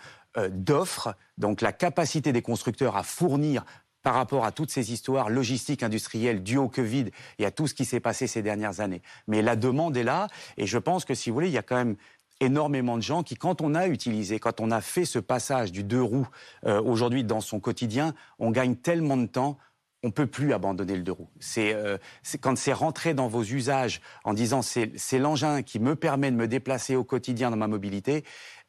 d'offre. 0.50 1.14
Donc 1.38 1.60
la 1.60 1.72
capacité 1.72 2.32
des 2.32 2.42
constructeurs 2.42 2.96
à 2.96 3.02
fournir 3.02 3.64
par 4.04 4.14
rapport 4.14 4.44
à 4.44 4.52
toutes 4.52 4.70
ces 4.70 4.92
histoires 4.92 5.30
logistiques, 5.30 5.82
industrielles 5.82 6.42
dues 6.44 6.58
au 6.58 6.68
Covid 6.68 7.06
et 7.38 7.46
à 7.46 7.50
tout 7.50 7.66
ce 7.66 7.74
qui 7.74 7.84
s'est 7.84 7.98
passé 7.98 8.28
ces 8.28 8.42
dernières 8.42 8.78
années. 8.80 9.02
Mais 9.26 9.42
la 9.42 9.56
demande 9.56 9.96
est 9.96 10.04
là, 10.04 10.28
et 10.56 10.66
je 10.66 10.78
pense 10.78 11.04
que 11.04 11.14
si 11.14 11.30
vous 11.30 11.34
voulez, 11.34 11.48
il 11.48 11.54
y 11.54 11.58
a 11.58 11.62
quand 11.62 11.76
même 11.76 11.96
énormément 12.40 12.96
de 12.96 13.02
gens 13.02 13.22
qui, 13.22 13.34
quand 13.34 13.62
on 13.62 13.74
a 13.74 13.88
utilisé, 13.88 14.38
quand 14.38 14.60
on 14.60 14.70
a 14.70 14.80
fait 14.80 15.06
ce 15.06 15.18
passage 15.18 15.72
du 15.72 15.82
deux 15.82 16.02
roues 16.02 16.28
euh, 16.66 16.80
aujourd'hui 16.82 17.24
dans 17.24 17.40
son 17.40 17.60
quotidien, 17.60 18.14
on 18.38 18.50
gagne 18.50 18.76
tellement 18.76 19.16
de 19.16 19.26
temps 19.26 19.58
on 20.04 20.10
peut 20.10 20.26
plus 20.26 20.52
abandonner 20.52 20.96
le 20.96 21.02
deux 21.02 21.12
roues. 21.12 21.30
C'est 21.40 21.72
euh, 21.72 21.96
quand 22.42 22.58
c'est 22.58 22.74
rentré 22.74 23.14
dans 23.14 23.26
vos 23.26 23.42
usages 23.42 24.02
en 24.24 24.34
disant 24.34 24.60
c'est 24.60 25.18
l'engin 25.18 25.62
qui 25.62 25.78
me 25.78 25.96
permet 25.96 26.30
de 26.30 26.36
me 26.36 26.46
déplacer 26.46 26.94
au 26.94 27.04
quotidien 27.04 27.50
dans 27.50 27.56
ma 27.56 27.68
mobilité. 27.68 28.22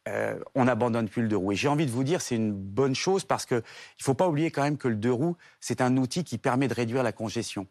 Euh, 0.07 0.37
on 0.53 0.65
n'abandonne 0.65 1.09
plus 1.09 1.23
le 1.23 1.27
deux 1.27 1.37
roues. 1.37 1.53
Et 1.53 1.55
j'ai 1.55 1.67
envie 1.67 1.87
de 1.87 1.91
vous 1.91 2.03
dire, 2.03 2.21
c'est 2.21 2.35
une 2.35 2.53
bonne 2.53 2.93
chose 2.93 3.23
parce 3.23 3.45
qu'il 3.47 3.57
ne 3.57 4.03
faut 4.03 4.13
pas 4.13 4.27
oublier 4.27 4.51
quand 4.51 4.61
même 4.61 4.77
que 4.77 4.87
le 4.87 4.95
deux 4.95 5.11
roues, 5.11 5.35
c'est 5.59 5.81
un 5.81 5.97
outil 5.97 6.23
qui 6.23 6.37
permet 6.37 6.67
de 6.67 6.75
réduire 6.75 7.01
la 7.01 7.11
congestion. 7.11 7.65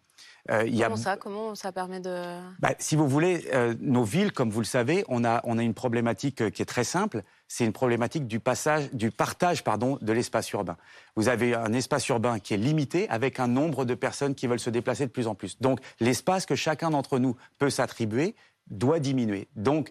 Euh, 0.51 0.69
Comment 0.69 0.97
ça 0.97 1.17
Comment 1.17 1.55
ça 1.55 1.71
permet 1.71 2.01
de... 2.01 2.39
Bah, 2.59 2.75
si 2.79 2.97
vous 2.97 3.09
voulez, 3.09 3.49
euh, 3.55 3.75
nos 3.81 4.03
villes, 4.03 4.33
comme 4.33 4.51
vous 4.51 4.61
le 4.61 4.67
savez, 4.67 5.05
on 5.09 5.25
a, 5.25 5.41
on 5.45 5.59
a 5.59 5.63
une 5.63 5.75
problématique 5.75 6.51
qui 6.51 6.61
est 6.61 6.67
très 6.67 6.85
simple. 6.85 7.23
C'est 7.47 7.65
une 7.65 7.73
problématique 7.73 8.27
du, 8.27 8.41
passage, 8.41 8.91
du 8.93 9.13
partage 9.13 9.63
pardon, 9.63 9.97
de 10.03 10.13
l'espace 10.13 10.51
urbain. 10.51 10.77
Vous 11.15 11.29
avez 11.29 11.55
un 11.55 11.73
espace 11.73 12.09
urbain 12.09 12.41
qui 12.41 12.53
est 12.53 12.59
limité 12.59 13.09
avec 13.11 13.39
un 13.39 13.47
nombre 13.47 13.85
de 13.85 13.95
personnes 13.95 14.35
qui 14.35 14.49
veulent 14.49 14.61
se 14.61 14.71
déplacer 14.71 15.07
de 15.07 15.13
plus 15.13 15.29
en 15.29 15.37
plus. 15.37 15.61
Donc 15.61 15.79
l'espace 16.01 16.47
que 16.47 16.57
chacun 16.57 16.91
d'entre 16.91 17.21
nous 17.21 17.37
peut 17.59 17.71
s'attribuer 17.71 18.35
doit 18.67 18.99
diminuer. 18.99 19.49
Donc 19.57 19.91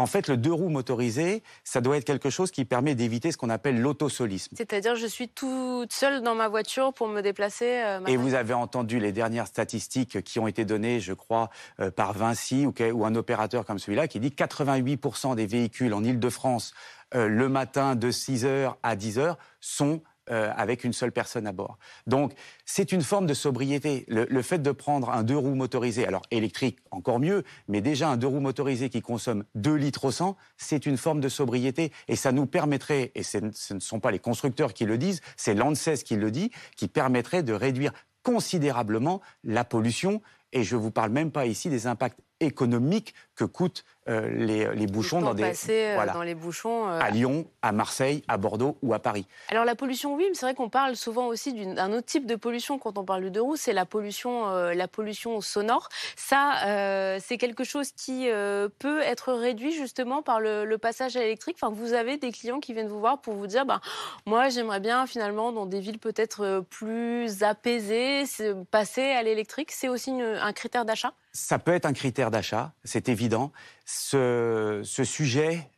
en 0.00 0.06
fait, 0.06 0.28
le 0.28 0.36
deux 0.36 0.52
roues 0.52 0.70
motorisé, 0.70 1.42
ça 1.62 1.80
doit 1.80 1.96
être 1.96 2.04
quelque 2.04 2.30
chose 2.30 2.50
qui 2.50 2.64
permet 2.64 2.94
d'éviter 2.94 3.32
ce 3.32 3.36
qu'on 3.36 3.50
appelle 3.50 3.80
l'autosolisme. 3.80 4.56
C'est-à-dire, 4.56 4.96
je 4.96 5.06
suis 5.06 5.28
toute 5.28 5.92
seule 5.92 6.22
dans 6.22 6.34
ma 6.34 6.48
voiture 6.48 6.92
pour 6.92 7.08
me 7.08 7.20
déplacer. 7.20 7.82
Euh, 7.84 8.00
et 8.06 8.16
vous 8.16 8.34
avez 8.34 8.54
entendu 8.54 8.98
les 8.98 9.12
dernières 9.12 9.46
statistiques 9.46 10.22
qui 10.22 10.38
ont 10.38 10.46
été 10.46 10.64
données, 10.64 11.00
je 11.00 11.12
crois, 11.12 11.50
euh, 11.80 11.90
par 11.90 12.14
Vinci 12.14 12.66
ou, 12.66 13.04
un 13.04 13.14
opérateur 13.14 13.66
comme 13.66 13.78
celui-là, 13.78 14.08
qui 14.08 14.20
dit 14.20 14.30
88% 14.30 15.36
des 15.36 15.46
véhicules 15.46 15.92
en 15.92 16.02
Ile-de-France 16.02 16.72
euh, 17.14 17.28
le 17.28 17.48
matin 17.48 17.96
de 17.96 18.10
6h 18.10 18.74
à 18.82 18.96
10h 18.96 19.34
sont 19.60 20.00
euh, 20.30 20.52
avec 20.56 20.84
une 20.84 20.92
seule 20.92 21.12
personne 21.12 21.46
à 21.46 21.52
bord. 21.52 21.78
Donc, 22.06 22.32
c'est 22.64 22.92
une 22.92 23.02
forme 23.02 23.26
de 23.26 23.34
sobriété. 23.34 24.04
Le, 24.08 24.42
fait 24.42 24.58
de 24.58 24.70
prendre 24.70 25.10
un 25.10 25.22
deux 25.22 25.36
roues 25.36 25.54
motorisé, 25.54 26.06
alors 26.06 26.22
électrique 26.30 26.78
encore 26.90 27.18
mieux, 27.18 27.42
mais 27.68 27.80
déjà 27.80 28.08
un 28.08 28.16
deux 28.16 28.26
roues 28.26 28.40
motorisé 28.40 28.90
qui 28.90 29.02
consomme 29.02 29.44
2 29.56 29.74
litres 29.74 30.04
au 30.06 30.10
100, 30.10 30.36
c'est 30.56 30.86
une 30.86 30.96
forme 30.96 31.20
de 31.20 31.28
sobriété. 31.28 31.92
Et 32.08 32.16
ça 32.16 32.32
nous 32.32 32.46
permettrait, 32.46 33.12
et 33.14 33.22
ce 33.22 33.38
ne 33.38 33.80
sont 33.80 34.00
pas 34.00 34.10
les 34.10 34.18
constructeurs 34.18 34.72
qui 34.72 34.84
le 34.84 34.98
disent, 34.98 35.20
c'est 35.36 35.54
l'ANSES 35.54 36.04
qui 36.04 36.16
le 36.16 36.30
dit, 36.30 36.50
qui 36.76 36.88
permettrait 36.88 37.42
de 37.42 37.52
réduire 37.52 37.92
considérablement 38.22 39.20
la 39.44 39.64
pollution. 39.64 40.22
Et 40.52 40.64
je 40.64 40.76
ne 40.76 40.80
vous 40.80 40.90
parle 40.90 41.10
même 41.10 41.30
pas 41.30 41.46
ici 41.46 41.68
des 41.70 41.86
impacts 41.86 42.20
économiques 42.40 43.14
que 43.36 43.44
coûtent 43.44 43.84
euh, 44.08 44.28
les, 44.28 44.86
bouchons 44.86 45.20
dans 45.20 45.34
des 45.34 45.52
euh, 45.68 46.06
dans 46.12 46.22
les 46.22 46.34
bouchons 46.34 46.88
euh, 46.88 46.98
à 47.00 47.10
Lyon, 47.10 47.46
à 47.62 47.70
Marseille, 47.70 48.24
à 48.28 48.38
Bordeaux 48.38 48.76
ou 48.82 48.92
à 48.92 48.98
Paris. 48.98 49.26
Alors 49.50 49.64
la 49.64 49.74
pollution, 49.74 50.14
oui, 50.16 50.24
mais 50.28 50.34
c'est 50.34 50.46
vrai 50.46 50.54
qu'on 50.54 50.68
parle 50.70 50.96
souvent 50.96 51.26
aussi 51.26 51.52
d'un 51.52 51.92
autre 51.92 52.06
type 52.06 52.26
de 52.26 52.34
pollution 52.34 52.78
quand 52.78 52.98
on 52.98 53.04
parle 53.04 53.24
de 53.24 53.28
deux 53.28 53.42
roues, 53.42 53.56
c'est 53.56 53.72
la 53.72 53.84
pollution, 53.84 54.50
la 54.50 54.88
pollution 54.88 55.40
sonore. 55.40 55.88
Ça, 56.16 57.18
c'est 57.20 57.38
quelque 57.38 57.62
chose 57.62 57.92
qui 57.92 58.28
peut 58.78 59.00
être 59.00 59.32
réduit 59.32 59.72
justement 59.72 60.22
par 60.22 60.40
le, 60.40 60.76
passage 60.78 61.16
à 61.16 61.20
l'électrique. 61.20 61.58
Enfin, 61.60 61.72
vous 61.72 61.92
avez 61.92 62.16
des 62.16 62.32
clients 62.32 62.58
qui 62.58 62.72
viennent 62.72 62.88
vous 62.88 63.00
voir 63.00 63.20
pour 63.20 63.34
vous 63.34 63.46
dire, 63.46 63.66
bah, 63.66 63.80
moi, 64.24 64.48
j'aimerais 64.48 64.80
bien 64.80 65.06
finalement 65.06 65.52
dans 65.52 65.66
des 65.66 65.80
villes 65.80 65.98
peut-être 65.98 66.64
plus 66.70 67.42
apaisées 67.42 68.24
passer 68.70 69.02
à 69.02 69.22
l'électrique. 69.22 69.72
C'est 69.72 69.88
aussi 69.88 70.10
un 70.10 70.52
critère 70.52 70.86
d'achat? 70.86 71.12
Ça 71.32 71.58
peut 71.58 71.72
être 71.72 71.86
un 71.86 71.92
critère 71.92 72.30
d'achat, 72.30 72.72
c'est 72.84 73.08
évident. 73.08 73.52
Ce, 73.84 74.82
sujet 75.04 75.70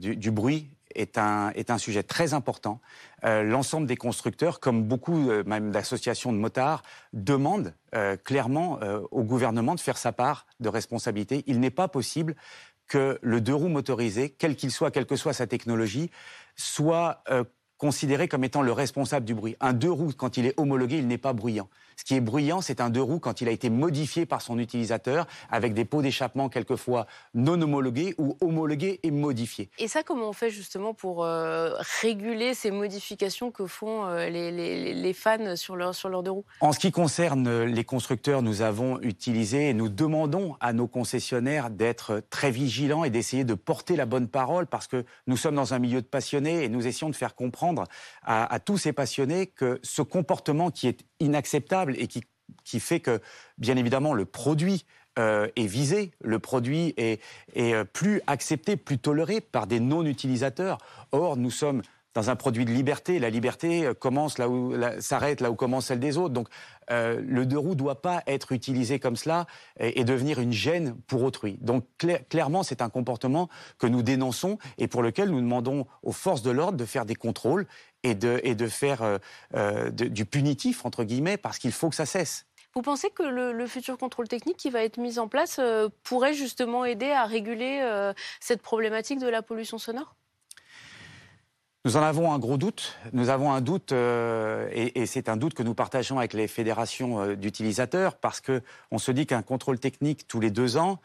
du, 0.00 0.30
bruit 0.30 0.70
est 0.94 1.18
un, 1.18 1.50
est 1.50 1.70
un 1.70 1.78
sujet 1.78 2.02
très 2.02 2.34
important. 2.34 2.80
L'ensemble 3.22 3.86
des 3.86 3.96
constructeurs, 3.96 4.58
comme 4.58 4.82
beaucoup 4.82 5.30
même 5.46 5.70
d'associations 5.70 6.32
de 6.32 6.38
motards, 6.38 6.82
demandent 7.12 7.74
clairement 8.24 8.80
au 9.12 9.22
gouvernement 9.22 9.76
de 9.76 9.80
faire 9.80 9.98
sa 9.98 10.10
part 10.10 10.46
de 10.58 10.68
responsabilité. 10.68 11.44
Il 11.46 11.60
n'est 11.60 11.70
pas 11.70 11.86
possible 11.86 12.34
que 12.88 13.20
le 13.22 13.40
deux 13.40 13.54
roues 13.54 13.68
motorisé, 13.68 14.30
quel 14.30 14.56
qu'il 14.56 14.72
soit, 14.72 14.90
quelle 14.90 15.06
que 15.06 15.16
soit 15.16 15.32
sa 15.32 15.46
technologie, 15.46 16.10
soit 16.56 17.22
considéré 17.78 18.28
comme 18.28 18.44
étant 18.44 18.62
le 18.62 18.72
responsable 18.72 19.24
du 19.24 19.34
bruit. 19.34 19.56
Un 19.60 19.72
deux 19.72 19.90
roues, 19.90 20.12
quand 20.14 20.36
il 20.36 20.46
est 20.46 20.58
homologué, 20.58 20.98
il 20.98 21.06
n'est 21.06 21.18
pas 21.18 21.32
bruyant. 21.32 21.68
Ce 21.98 22.04
qui 22.04 22.14
est 22.14 22.20
bruyant, 22.20 22.60
c'est 22.60 22.80
un 22.80 22.90
deux 22.90 23.02
roues 23.02 23.18
quand 23.18 23.40
il 23.40 23.48
a 23.48 23.50
été 23.50 23.70
modifié 23.70 24.24
par 24.24 24.40
son 24.40 24.60
utilisateur 24.60 25.26
avec 25.50 25.74
des 25.74 25.84
pots 25.84 26.00
d'échappement 26.00 26.48
quelquefois 26.48 27.08
non 27.34 27.60
homologués 27.60 28.14
ou 28.18 28.36
homologués 28.40 29.00
et 29.02 29.10
modifiés. 29.10 29.68
Et 29.78 29.88
ça, 29.88 30.04
comment 30.04 30.28
on 30.28 30.32
fait 30.32 30.48
justement 30.48 30.94
pour 30.94 31.24
euh, 31.24 31.74
réguler 32.00 32.54
ces 32.54 32.70
modifications 32.70 33.50
que 33.50 33.66
font 33.66 34.06
euh, 34.06 34.28
les, 34.28 35.12
fans 35.12 35.56
sur 35.56 35.74
leur, 35.74 35.92
sur 35.92 36.22
deux 36.22 36.30
roues? 36.30 36.44
En 36.60 36.72
ce 36.72 36.78
qui 36.78 36.92
concerne 36.92 37.64
les 37.64 37.84
constructeurs, 37.84 38.42
nous 38.42 38.62
avons 38.62 39.00
utilisé 39.00 39.70
et 39.70 39.74
nous 39.74 39.88
demandons 39.88 40.56
à 40.60 40.72
nos 40.72 40.86
concessionnaires 40.86 41.68
d'être 41.68 42.22
très 42.30 42.52
vigilants 42.52 43.02
et 43.02 43.10
d'essayer 43.10 43.42
de 43.42 43.54
porter 43.54 43.96
la 43.96 44.06
bonne 44.06 44.28
parole 44.28 44.68
parce 44.68 44.86
que 44.86 45.04
nous 45.26 45.36
sommes 45.36 45.56
dans 45.56 45.74
un 45.74 45.80
milieu 45.80 46.00
de 46.00 46.06
passionnés 46.06 46.62
et 46.62 46.68
nous 46.68 46.86
essayons 46.86 47.10
de 47.10 47.16
faire 47.16 47.34
comprendre 47.34 47.84
à, 48.22 48.54
à 48.54 48.60
tous 48.60 48.78
ces 48.78 48.92
passionnés 48.92 49.48
que 49.48 49.80
ce 49.82 50.02
comportement 50.02 50.70
qui 50.70 50.86
est 50.86 51.00
inacceptable 51.18 51.87
et 51.96 52.06
qui, 52.06 52.24
qui 52.64 52.80
fait 52.80 53.00
que, 53.00 53.20
bien 53.58 53.76
évidemment, 53.76 54.14
le 54.14 54.24
produit 54.24 54.84
euh, 55.18 55.48
est 55.56 55.66
visé, 55.66 56.12
le 56.22 56.38
produit 56.38 56.94
est, 56.96 57.20
est, 57.54 57.74
euh, 57.74 57.84
plus 57.84 58.20
accepté, 58.26 58.76
plus 58.76 58.98
toléré 58.98 59.40
par 59.40 59.66
des 59.66 59.80
non-utilisateurs. 59.80 60.78
Or, 61.10 61.36
nous 61.36 61.50
sommes 61.50 61.82
dans 62.14 62.30
un 62.30 62.36
produit 62.36 62.64
de 62.64 62.70
liberté. 62.70 63.18
La 63.18 63.30
liberté 63.30 63.86
euh, 63.86 63.94
commence 63.94 64.38
là 64.38 64.48
où 64.48 64.74
s'arrête 65.00 65.40
là 65.40 65.50
où 65.50 65.54
commence 65.54 65.86
celle 65.86 66.00
des 66.00 66.16
autres. 66.16 66.34
Donc 66.34 66.48
le 66.90 67.44
deux 67.44 67.58
roues 67.58 67.74
doit 67.74 68.00
pas 68.00 68.22
être 68.26 68.52
utilisé 68.52 68.98
comme 68.98 69.14
cela 69.14 69.44
et, 69.78 70.04
devenir 70.04 70.40
une 70.40 70.54
gêne 70.54 70.96
pour 71.06 71.22
autrui. 71.22 71.58
Donc 71.60 71.84
clairement, 72.30 72.62
c'est 72.62 72.80
un 72.80 72.88
comportement 72.88 73.50
que 73.78 73.86
nous 73.86 74.02
dénonçons 74.02 74.56
et 74.78 74.88
pour 74.88 75.02
lequel 75.02 75.28
nous 75.28 75.42
demandons 75.42 75.86
aux 76.02 76.12
forces 76.12 76.40
de 76.40 76.50
l'ordre 76.50 76.78
de 76.78 76.86
faire 76.86 77.04
des 77.04 77.14
contrôles 77.14 77.66
et 78.02 78.14
de, 78.14 78.40
et 78.42 78.54
de 78.54 78.66
faire 78.66 79.02
euh, 79.02 79.18
euh, 79.54 79.90
du 79.90 80.24
punitif, 80.24 80.84
entre 80.84 81.04
guillemets, 81.04 81.36
parce 81.36 81.58
qu'il 81.58 81.72
faut 81.72 81.88
que 81.88 81.96
ça 81.96 82.06
cesse. 82.06 82.46
Vous 82.74 82.82
pensez 82.82 83.10
que 83.10 83.22
le, 83.22 83.66
futur 83.66 83.98
contrôle 83.98 84.28
technique 84.28 84.56
qui 84.56 84.70
va 84.70 84.84
être 84.84 84.98
mis 84.98 85.18
en 85.18 85.26
place 85.26 85.58
euh, 85.58 85.88
pourrait 86.04 86.34
justement 86.34 86.84
aider 86.84 87.10
à 87.10 87.24
réguler 87.24 87.82
cette 88.40 88.62
problématique 88.62 89.18
de 89.18 89.28
la 89.28 89.42
pollution 89.42 89.78
sonore? 89.78 90.14
Nous 91.84 91.96
en 91.96 92.02
avons 92.02 92.32
un 92.32 92.38
gros 92.38 92.58
doute. 92.58 92.96
Nous 93.12 93.30
avons 93.30 93.52
un 93.52 93.60
doute, 93.60 93.92
et, 93.92 95.00
et 95.00 95.06
c'est 95.06 95.28
un 95.28 95.36
doute 95.36 95.54
que 95.54 95.62
nous 95.62 95.74
partageons 95.74 96.18
avec 96.18 96.32
les 96.32 96.48
fédérations 96.48 97.34
d'utilisateurs, 97.34 98.16
parce 98.16 98.40
que 98.40 98.62
on 98.90 98.98
se 98.98 99.12
dit 99.12 99.26
qu'un 99.26 99.42
contrôle 99.42 99.78
technique 99.78 100.26
tous 100.28 100.40
les 100.40 100.50
deux 100.50 100.76
ans, 100.76 100.98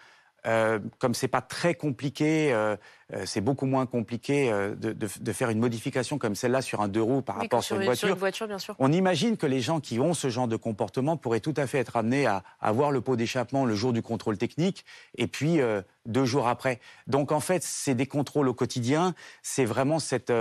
euh, 0.45 0.79
comme 0.99 1.13
c'est 1.13 1.27
pas 1.29 1.41
très 1.41 1.73
compliqué, 1.73 2.51
euh, 2.51 2.75
euh, 3.13 3.23
c'est 3.25 3.39
beaucoup 3.39 3.65
moins 3.65 3.85
compliqué 3.85 4.51
de, 4.75 5.31
faire 5.33 5.49
une 5.49 5.59
modification 5.59 6.17
comme 6.17 6.35
celle-là 6.35 6.61
sur 6.61 6.81
un 6.81 6.87
deux 6.87 7.01
roues 7.01 7.21
par 7.21 7.37
rapport 7.37 7.63
à 7.63 7.75
une, 7.75 7.83
voiture. 7.83 8.47
bien 8.47 8.59
sûr. 8.59 8.75
On 8.79 8.91
imagine 8.91 9.37
que 9.37 9.45
les 9.45 9.61
gens 9.61 9.79
qui 9.79 9.99
ont 9.99 10.13
ce 10.13 10.29
genre 10.29 10.47
de 10.47 10.55
comportement 10.55 11.15
pourraient 11.15 11.39
tout 11.39 11.53
à 11.57 11.65
fait 11.65 11.79
être 11.79 11.95
amenés 11.95 12.25
à 12.25 12.43
avoir 12.59 12.91
le 12.91 13.01
pot 13.01 13.15
d'échappement 13.15 13.65
le 13.65 13.75
jour 13.75 13.93
du 13.93 14.01
contrôle 14.01 14.37
technique 14.37 14.85
et 15.17 15.27
puis 15.27 15.59
deux 16.05 16.25
jours 16.25 16.47
après. 16.47 16.79
Donc 17.07 17.31
en 17.31 17.39
fait, 17.39 17.63
c'est 17.63 17.95
des 17.95 18.05
contrôles 18.05 18.47
au 18.47 18.53
quotidien. 18.53 19.15
C'est 19.41 19.65
vraiment 19.65 19.99
cette, 19.99 20.31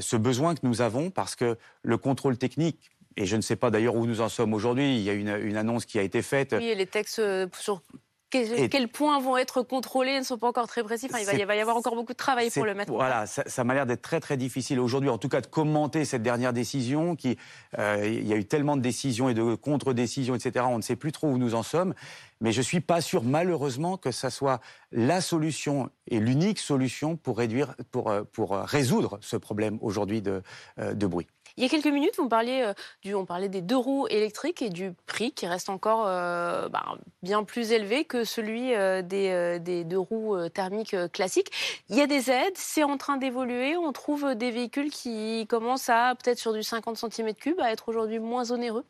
ce 0.00 0.16
besoin 0.16 0.54
que 0.54 0.60
nous 0.64 0.80
avons 0.80 1.10
parce 1.10 1.36
que 1.36 1.56
le 1.82 1.98
contrôle 1.98 2.36
technique 2.36 2.90
et 3.16 3.24
je 3.24 3.36
ne 3.36 3.40
sais 3.40 3.56
pas 3.56 3.70
d'ailleurs 3.70 3.94
où 3.94 4.06
nous 4.06 4.20
en 4.20 4.28
sommes 4.28 4.52
aujourd'hui. 4.52 4.96
Il 4.96 5.02
y 5.02 5.08
a 5.08 5.14
une, 5.14 5.34
une, 5.42 5.56
annonce 5.56 5.86
qui 5.86 5.98
a 5.98 6.02
été 6.02 6.20
faite. 6.20 6.54
Oui, 6.58 6.66
et 6.66 6.74
les 6.74 6.86
textes 6.86 7.22
sur 7.58 7.80
quels 8.30 8.88
points 8.88 9.20
vont 9.20 9.36
être 9.36 9.62
contrôlés 9.62 10.18
ne 10.18 10.24
sont 10.24 10.38
pas 10.38 10.48
encore 10.48 10.66
très 10.66 10.82
précis. 10.82 11.08
il, 11.10 11.46
va, 11.46 11.56
y 11.56 11.60
avoir 11.60 11.76
encore 11.76 11.94
beaucoup 11.94 12.12
de 12.12 12.18
travail 12.18 12.50
pour 12.50 12.64
le 12.64 12.74
mettre. 12.74 12.92
Voilà, 12.92 13.26
ça, 13.26 13.64
m'a 13.64 13.74
l'air 13.74 13.86
d'être 13.86 14.02
très 14.02 14.20
très 14.20 14.36
difficile 14.36 14.80
aujourd'hui, 14.80 15.10
en 15.10 15.18
tout 15.18 15.28
cas, 15.28 15.40
de 15.40 15.46
commenter 15.46 16.04
cette 16.04 16.22
dernière 16.22 16.52
décision. 16.52 17.16
Qui, 17.16 17.38
euh, 17.78 18.02
il 18.06 18.26
y 18.26 18.32
a 18.32 18.36
eu 18.36 18.44
tellement 18.44 18.76
de 18.76 18.82
décisions 18.82 19.28
et 19.28 19.34
de 19.34 19.54
contre-décisions, 19.54 20.34
etc. 20.34 20.64
On 20.68 20.78
ne 20.78 20.82
sait 20.82 20.96
plus 20.96 21.12
trop 21.12 21.28
où 21.28 21.38
nous 21.38 21.54
en 21.54 21.62
sommes. 21.62 21.94
Mais 22.40 22.52
je 22.52 22.60
suis 22.60 22.80
pas 22.80 23.00
sûr, 23.00 23.22
malheureusement, 23.22 23.96
que 23.96 24.10
ça 24.10 24.30
soit 24.30 24.60
la 24.92 25.20
solution 25.20 25.90
et 26.06 26.20
l'unique 26.20 26.58
solution 26.58 27.16
pour 27.16 27.38
réduire, 27.38 27.74
pour, 27.90 28.10
euh, 28.10 28.22
pour 28.24 28.56
résoudre 28.56 29.18
ce 29.22 29.36
problème 29.36 29.78
aujourd'hui 29.80 30.20
de, 30.20 30.42
euh, 30.78 30.94
de 30.94 31.06
bruit. 31.06 31.26
Il 31.58 31.62
y 31.62 31.66
a 31.66 31.70
quelques 31.70 31.86
minutes, 31.86 32.18
euh, 32.18 32.74
on 33.14 33.24
parlait 33.24 33.48
des 33.48 33.62
deux 33.62 33.76
roues 33.76 34.06
électriques 34.10 34.60
et 34.60 34.68
du 34.68 34.92
prix 35.06 35.32
qui 35.32 35.46
reste 35.46 35.70
encore 35.70 36.04
euh, 36.06 36.68
bah, 36.68 36.84
bien 37.22 37.44
plus 37.44 37.72
élevé 37.72 38.04
que 38.04 38.24
celui 38.24 38.74
euh, 38.74 39.00
des, 39.00 39.84
deux 39.84 39.98
roues 39.98 40.36
thermiques 40.50 40.94
classiques. 41.12 41.50
Il 41.88 41.96
y 41.96 42.02
a 42.02 42.06
des 42.06 42.30
aides, 42.30 42.56
c'est 42.56 42.84
en 42.84 42.98
train 42.98 43.16
d'évoluer. 43.16 43.74
On 43.78 43.92
trouve 43.92 44.34
des 44.34 44.50
véhicules 44.50 44.90
qui 44.90 45.46
commencent 45.48 45.88
à 45.88 46.14
peut-être 46.22 46.38
sur 46.38 46.52
du 46.52 46.62
50 46.62 46.98
cm3 46.98 47.58
à 47.60 47.72
être 47.72 47.88
aujourd'hui 47.88 48.18
moins 48.18 48.50
onéreux? 48.50 48.84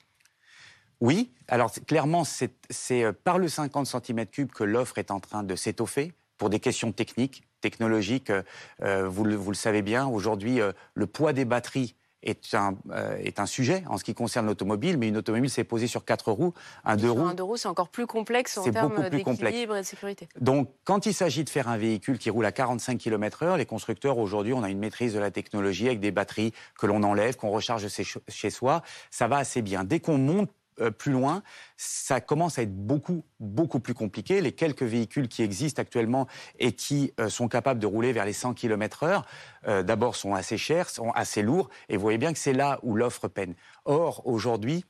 Oui, 1.01 1.31
alors 1.47 1.71
clairement, 1.87 2.25
c'est 2.25 3.13
par 3.23 3.39
le 3.39 3.49
50 3.49 3.87
cm3 3.87 4.49
que 4.49 4.65
l'offre 4.65 4.99
est 4.99 5.13
en 5.13 5.21
train 5.21 5.45
de 5.45 5.55
s'étoffer 5.55 6.15
pour 6.37 6.51
des 6.51 6.59
questions 6.59 6.91
techniques, 6.91 7.45
technologiques. 7.61 8.33
vous, 8.81 9.25
le, 9.25 9.55
savez 9.55 9.83
bien, 9.83 10.07
aujourd'hui, 10.07 10.59
le 10.95 11.07
poids 11.07 11.33
des 11.33 11.45
batteries 11.45 11.95
est 12.23 12.55
un, 12.55 12.77
euh, 12.91 13.17
est 13.19 13.41
un 13.41 13.47
sujet 13.47 13.85
en 13.89 13.99
ce 13.99 14.05
qui 14.05 14.15
concerne 14.15 14.47
l'automobile, 14.47 14.99
mais 14.99 15.09
une 15.09 15.17
automobile 15.17 15.51
s'est 15.51 15.65
posée 15.65 15.87
sur 15.87 16.05
quatre 16.05 16.33
roues. 16.33 16.55
Un 16.85 16.97
deux 16.97 17.11
roues. 17.11 17.27
Un 17.27 17.35
deux 17.35 17.43
roues, 17.43 17.57
c'est 17.57 17.69
encore 17.69 17.89
plus 17.89 18.07
complexe 18.07 18.59
en 18.59 18.71
termes 18.71 19.09
d'équilibre 19.09 19.77
et 19.77 19.81
de 19.81 19.87
sécurité. 19.87 20.29
Donc, 20.41 20.71
quand 20.85 21.07
il 21.07 21.15
s'agit 21.15 21.45
de 21.45 21.51
faire 21.51 21.69
un 21.69 21.77
véhicule 21.77 22.19
qui 22.19 22.31
roule 22.31 22.47
à 22.47 22.53
45 22.53 22.99
km/h, 22.99 23.57
les 23.57 23.67
constructeurs 23.67 24.19
aujourd'hui, 24.19 24.53
on 24.53 24.63
a 24.63 24.71
une 24.71 24.79
maîtrise 24.79 25.15
de 25.15 25.19
la 25.19 25.31
technologie 25.31 25.87
avec 25.87 26.01
des 26.01 26.11
batteries 26.11 26.53
que 26.79 26.87
l'on 26.87 27.03
enlève, 27.03 27.37
qu'on 27.37 27.51
recharge 27.51 27.87
chez 28.29 28.51
soi. 28.51 28.83
Ça 29.11 29.29
va 29.29 29.37
assez 29.37 29.63
bien. 29.63 29.85
Dès 29.85 30.01
qu'on 30.01 30.19
monte 30.19 30.51
euh, 30.81 30.91
plus 30.91 31.13
loin, 31.13 31.43
ça 31.77 32.21
commence 32.21 32.59
à 32.59 32.63
être 32.63 32.75
beaucoup, 32.75 33.25
beaucoup 33.41 33.81
plus 33.81 33.95
compliqué. 33.95 34.41
Les 34.41 34.53
quelques 34.53 34.83
véhicules 34.83 35.29
qui 35.29 35.43
existent 35.43 35.81
actuellement 35.81 36.27
et 36.59 36.73
qui 36.73 37.13
euh, 37.19 37.31
sont 37.31 37.49
capables 37.49 37.81
de 37.81 37.87
rouler 37.87 38.13
vers 38.13 38.27
les 38.27 38.35
100 38.35 38.55
km 38.55 39.05
heure, 39.05 39.27
euh, 39.69 39.83
d'abord 39.83 40.17
sont 40.17 40.35
assez 40.35 40.59
chers, 40.59 40.91
sont 40.91 41.11
assez 41.13 41.43
lourds, 41.43 41.71
et 41.89 41.97
vous 41.97 42.03
voyez 42.03 42.19
bien 42.19 42.33
que 42.33 42.39
c'est 42.39 42.53
là 42.53 42.79
où 42.83 42.95
l'offre 42.95 43.29
peine. 43.29 43.55
Or, 43.85 44.27
aujourd'hui, 44.27 44.85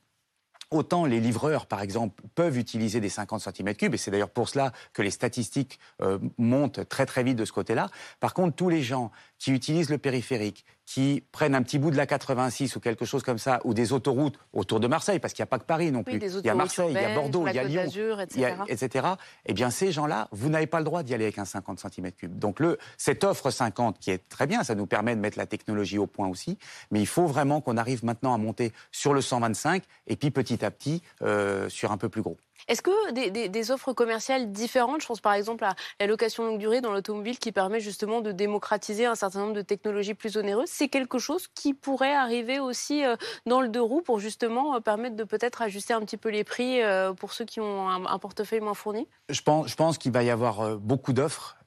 Autant 0.69 1.05
les 1.05 1.21
livreurs, 1.21 1.65
par 1.65 1.81
exemple, 1.81 2.21
peuvent 2.35 2.57
utiliser 2.57 2.99
des 2.99 3.07
50 3.07 3.39
cm3, 3.39 3.93
et 3.93 3.97
c'est 3.97 4.11
d'ailleurs 4.11 4.29
pour 4.29 4.49
cela 4.49 4.73
que 4.91 5.01
les 5.01 5.11
statistiques 5.11 5.79
montent 6.37 6.89
très 6.89 7.05
très 7.05 7.23
vite 7.23 7.37
de 7.37 7.45
ce 7.45 7.53
côté-là. 7.53 7.89
Par 8.19 8.33
contre, 8.33 8.53
tous 8.53 8.67
les 8.67 8.83
gens 8.83 9.09
qui 9.37 9.53
utilisent 9.53 9.89
le 9.89 9.97
périphérique, 9.97 10.65
qui 10.87 11.21
prennent 11.33 11.53
un 11.53 11.61
petit 11.61 11.79
bout 11.79 11.91
de 11.91 11.97
la 11.97 12.07
86 12.07 12.77
ou 12.77 12.79
quelque 12.79 13.03
chose 13.03 13.21
comme 13.21 13.37
ça, 13.37 13.59
ou 13.65 13.73
des 13.73 13.91
autoroutes 13.91 14.39
autour 14.53 14.79
de 14.79 14.87
Marseille, 14.87 15.19
parce 15.19 15.33
qu'il 15.33 15.43
n'y 15.43 15.47
a 15.47 15.49
pas 15.49 15.59
que 15.59 15.65
Paris 15.65 15.91
non 15.91 16.01
plus. 16.01 16.13
il 16.15 16.45
y 16.45 16.49
a 16.49 16.55
Marseille, 16.55 16.87
il 16.91 17.01
y 17.01 17.03
a 17.03 17.13
Bordeaux, 17.13 17.45
il 17.45 17.53
y 17.53 17.59
a 17.59 17.63
Lyon, 17.65 17.83
etc. 18.21 18.55
etc. 18.69 19.07
Eh 19.45 19.53
bien, 19.53 19.69
ces 19.69 19.91
gens-là, 19.91 20.29
vous 20.31 20.49
n'avez 20.49 20.65
pas 20.65 20.79
le 20.79 20.85
droit 20.85 21.03
d'y 21.03 21.13
aller 21.13 21.25
avec 21.25 21.39
un 21.39 21.45
50 21.45 21.79
cm3. 21.79 22.29
Donc, 22.29 22.61
le, 22.61 22.77
cette 22.95 23.25
offre 23.25 23.51
50, 23.51 23.99
qui 23.99 24.11
est 24.11 24.29
très 24.29 24.47
bien, 24.47 24.63
ça 24.63 24.75
nous 24.75 24.85
permet 24.85 25.13
de 25.13 25.19
mettre 25.19 25.37
la 25.37 25.45
technologie 25.45 25.97
au 25.97 26.07
point 26.07 26.29
aussi, 26.29 26.57
mais 26.89 27.01
il 27.01 27.07
faut 27.07 27.27
vraiment 27.27 27.59
qu'on 27.59 27.75
arrive 27.75 28.05
maintenant 28.05 28.33
à 28.33 28.37
monter 28.37 28.71
sur 28.91 29.13
le 29.13 29.19
125 29.19 29.83
et 30.07 30.15
puis 30.15 30.31
petit 30.31 30.63
à 30.63 30.71
petit 30.71 31.01
euh, 31.21 31.67
sur 31.67 31.91
un 31.91 31.97
peu 31.97 32.07
plus 32.07 32.21
gros. 32.21 32.37
Est-ce 32.67 32.81
que 32.81 33.47
des, 33.47 33.71
offres 33.71 33.93
commerciales 33.93 34.51
différentes, 34.51 35.01
je 35.01 35.07
pense 35.07 35.21
par 35.21 35.33
exemple 35.33 35.63
à 35.63 35.75
la 35.99 36.07
location 36.07 36.45
longue 36.45 36.59
durée 36.59 36.81
dans 36.81 36.91
l'automobile 36.91 37.39
qui 37.39 37.51
permet 37.51 37.79
justement 37.79 38.21
de 38.21 38.31
démocratiser 38.31 39.05
un 39.05 39.15
certain 39.15 39.39
nombre 39.39 39.53
de 39.53 39.61
technologies 39.61 40.13
plus 40.13 40.37
onéreuses, 40.37 40.69
c'est 40.69 40.89
quelque 40.89 41.17
chose 41.17 41.47
qui 41.55 41.73
pourrait 41.73 42.13
arriver 42.13 42.59
aussi 42.59 43.05
euh, 43.05 43.15
dans 43.45 43.61
le 43.61 43.69
deux 43.69 43.81
roues 43.81 44.01
pour 44.01 44.19
justement 44.19 44.75
euh, 44.75 44.79
permettre 44.79 45.15
de 45.15 45.23
peut-être 45.23 45.61
ajuster 45.61 45.93
un 45.93 46.01
petit 46.01 46.17
peu 46.17 46.29
les 46.29 46.43
prix 46.43 46.81
euh, 46.81 47.13
pour 47.13 47.33
ceux 47.33 47.45
qui 47.45 47.61
ont 47.61 47.89
un, 47.89 48.19
portefeuille 48.19 48.61
moins 48.61 48.73
fourni? 48.73 49.07
Je 49.29 49.41
pense, 49.41 49.69
je 49.69 49.75
pense 49.75 49.97
qu'il 49.97 50.11
va 50.11 50.23
y 50.23 50.29
avoir 50.29 50.77
beaucoup 50.77 51.13
d'offres. 51.13 51.57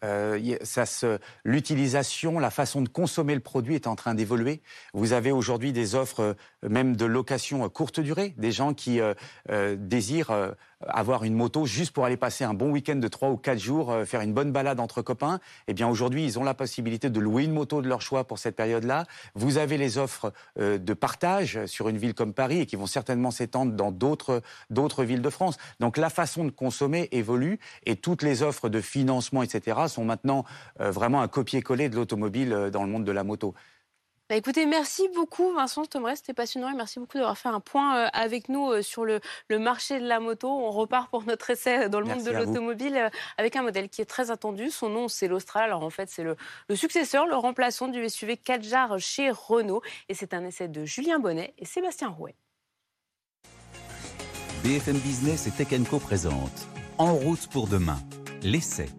L'utilisation, 1.44 2.38
la 2.38 2.50
façon 2.50 2.82
de 2.82 2.88
consommer 2.88 3.34
le 3.34 3.40
produit 3.40 3.74
est 3.74 3.86
en 3.86 3.96
train 3.96 4.14
d'évoluer. 4.14 4.62
Vous 4.94 5.12
avez 5.12 5.30
aujourd'hui 5.30 5.72
des 5.72 5.94
offres 5.94 6.36
même 6.62 6.96
de 6.96 7.04
location 7.04 7.68
courte 7.68 8.00
durée, 8.00 8.34
des 8.38 8.50
gens 8.50 8.72
qui 8.72 9.00
désirent 9.48 10.54
avoir 10.86 11.24
une 11.24 11.34
moto 11.34 11.66
juste 11.66 11.92
pour 11.92 12.04
aller 12.04 12.16
passer 12.16 12.44
un 12.44 12.54
bon 12.54 12.70
week-end 12.70 12.96
de 12.96 13.08
3 13.08 13.30
ou 13.30 13.36
4 13.36 13.58
jours, 13.58 13.90
euh, 13.90 14.04
faire 14.04 14.20
une 14.20 14.32
bonne 14.32 14.52
balade 14.52 14.80
entre 14.80 15.02
copains. 15.02 15.40
Eh 15.68 15.74
bien 15.74 15.88
aujourd'hui, 15.88 16.24
ils 16.24 16.38
ont 16.38 16.44
la 16.44 16.54
possibilité 16.54 17.10
de 17.10 17.20
louer 17.20 17.44
une 17.44 17.52
moto 17.52 17.82
de 17.82 17.88
leur 17.88 18.00
choix 18.00 18.24
pour 18.24 18.38
cette 18.38 18.56
période-là. 18.56 19.04
Vous 19.34 19.58
avez 19.58 19.76
les 19.76 19.98
offres 19.98 20.32
euh, 20.58 20.78
de 20.78 20.94
partage 20.94 21.66
sur 21.66 21.88
une 21.88 21.98
ville 21.98 22.14
comme 22.14 22.32
Paris 22.32 22.60
et 22.60 22.66
qui 22.66 22.76
vont 22.76 22.86
certainement 22.86 23.30
s'étendre 23.30 23.72
dans 23.72 23.92
d'autres 23.92 24.42
d'autres 24.70 25.04
villes 25.04 25.22
de 25.22 25.30
France. 25.30 25.56
Donc 25.80 25.96
la 25.96 26.10
façon 26.10 26.44
de 26.44 26.50
consommer 26.50 27.08
évolue 27.12 27.58
et 27.84 27.96
toutes 27.96 28.22
les 28.22 28.42
offres 28.42 28.68
de 28.68 28.80
financement, 28.80 29.42
etc., 29.42 29.78
sont 29.88 30.04
maintenant 30.04 30.44
euh, 30.80 30.90
vraiment 30.90 31.20
un 31.20 31.28
copier-coller 31.28 31.88
de 31.88 31.96
l'automobile 31.96 32.70
dans 32.72 32.84
le 32.84 32.90
monde 32.90 33.04
de 33.04 33.12
la 33.12 33.24
moto. 33.24 33.54
Bah, 34.30 34.36
écoutez, 34.36 34.64
merci 34.64 35.08
beaucoup 35.12 35.52
Vincent 35.54 35.82
c'était 36.14 36.34
passionnant 36.34 36.70
et 36.70 36.74
merci 36.76 37.00
beaucoup 37.00 37.18
d'avoir 37.18 37.36
fait 37.36 37.48
un 37.48 37.58
point 37.58 37.96
euh, 37.96 38.08
avec 38.12 38.48
nous 38.48 38.70
euh, 38.70 38.80
sur 38.80 39.04
le, 39.04 39.20
marché 39.58 39.98
de 39.98 40.06
la 40.06 40.20
moto. 40.20 40.48
On 40.48 40.70
repart 40.70 41.10
pour 41.10 41.24
notre 41.24 41.50
essai 41.50 41.88
dans 41.88 41.98
le 41.98 42.06
monde 42.06 42.22
de 42.22 42.30
l'automobile 42.30 42.96
euh, 42.96 43.08
avec 43.38 43.56
un 43.56 43.62
modèle 43.62 43.88
qui 43.88 44.00
est 44.00 44.04
très 44.04 44.30
attendu. 44.30 44.70
Son 44.70 44.88
nom, 44.88 45.08
c'est 45.08 45.26
l'Austral. 45.26 45.64
Alors 45.64 45.82
en 45.82 45.90
fait, 45.90 46.08
c'est 46.10 46.22
le, 46.22 46.36
successeur, 46.76 47.26
le 47.26 47.34
remplaçant 47.34 47.88
du 47.88 48.08
SUV 48.08 48.36
4 48.36 48.98
chez 48.98 49.32
Renault. 49.32 49.82
Et 50.08 50.14
c'est 50.14 50.32
un 50.32 50.44
essai 50.44 50.68
de 50.68 50.84
Julien 50.84 51.18
Bonnet 51.18 51.52
et 51.58 51.64
Sébastien 51.64 52.10
Rouet. 52.10 52.36
BFM 54.62 54.98
Business 54.98 55.48
et 55.48 55.50
Tech 55.50 55.76
Co 55.90 55.98
présente 55.98 56.68
En 56.98 57.14
route 57.16 57.48
pour 57.48 57.66
demain, 57.66 57.98
l'essai. 58.42 58.90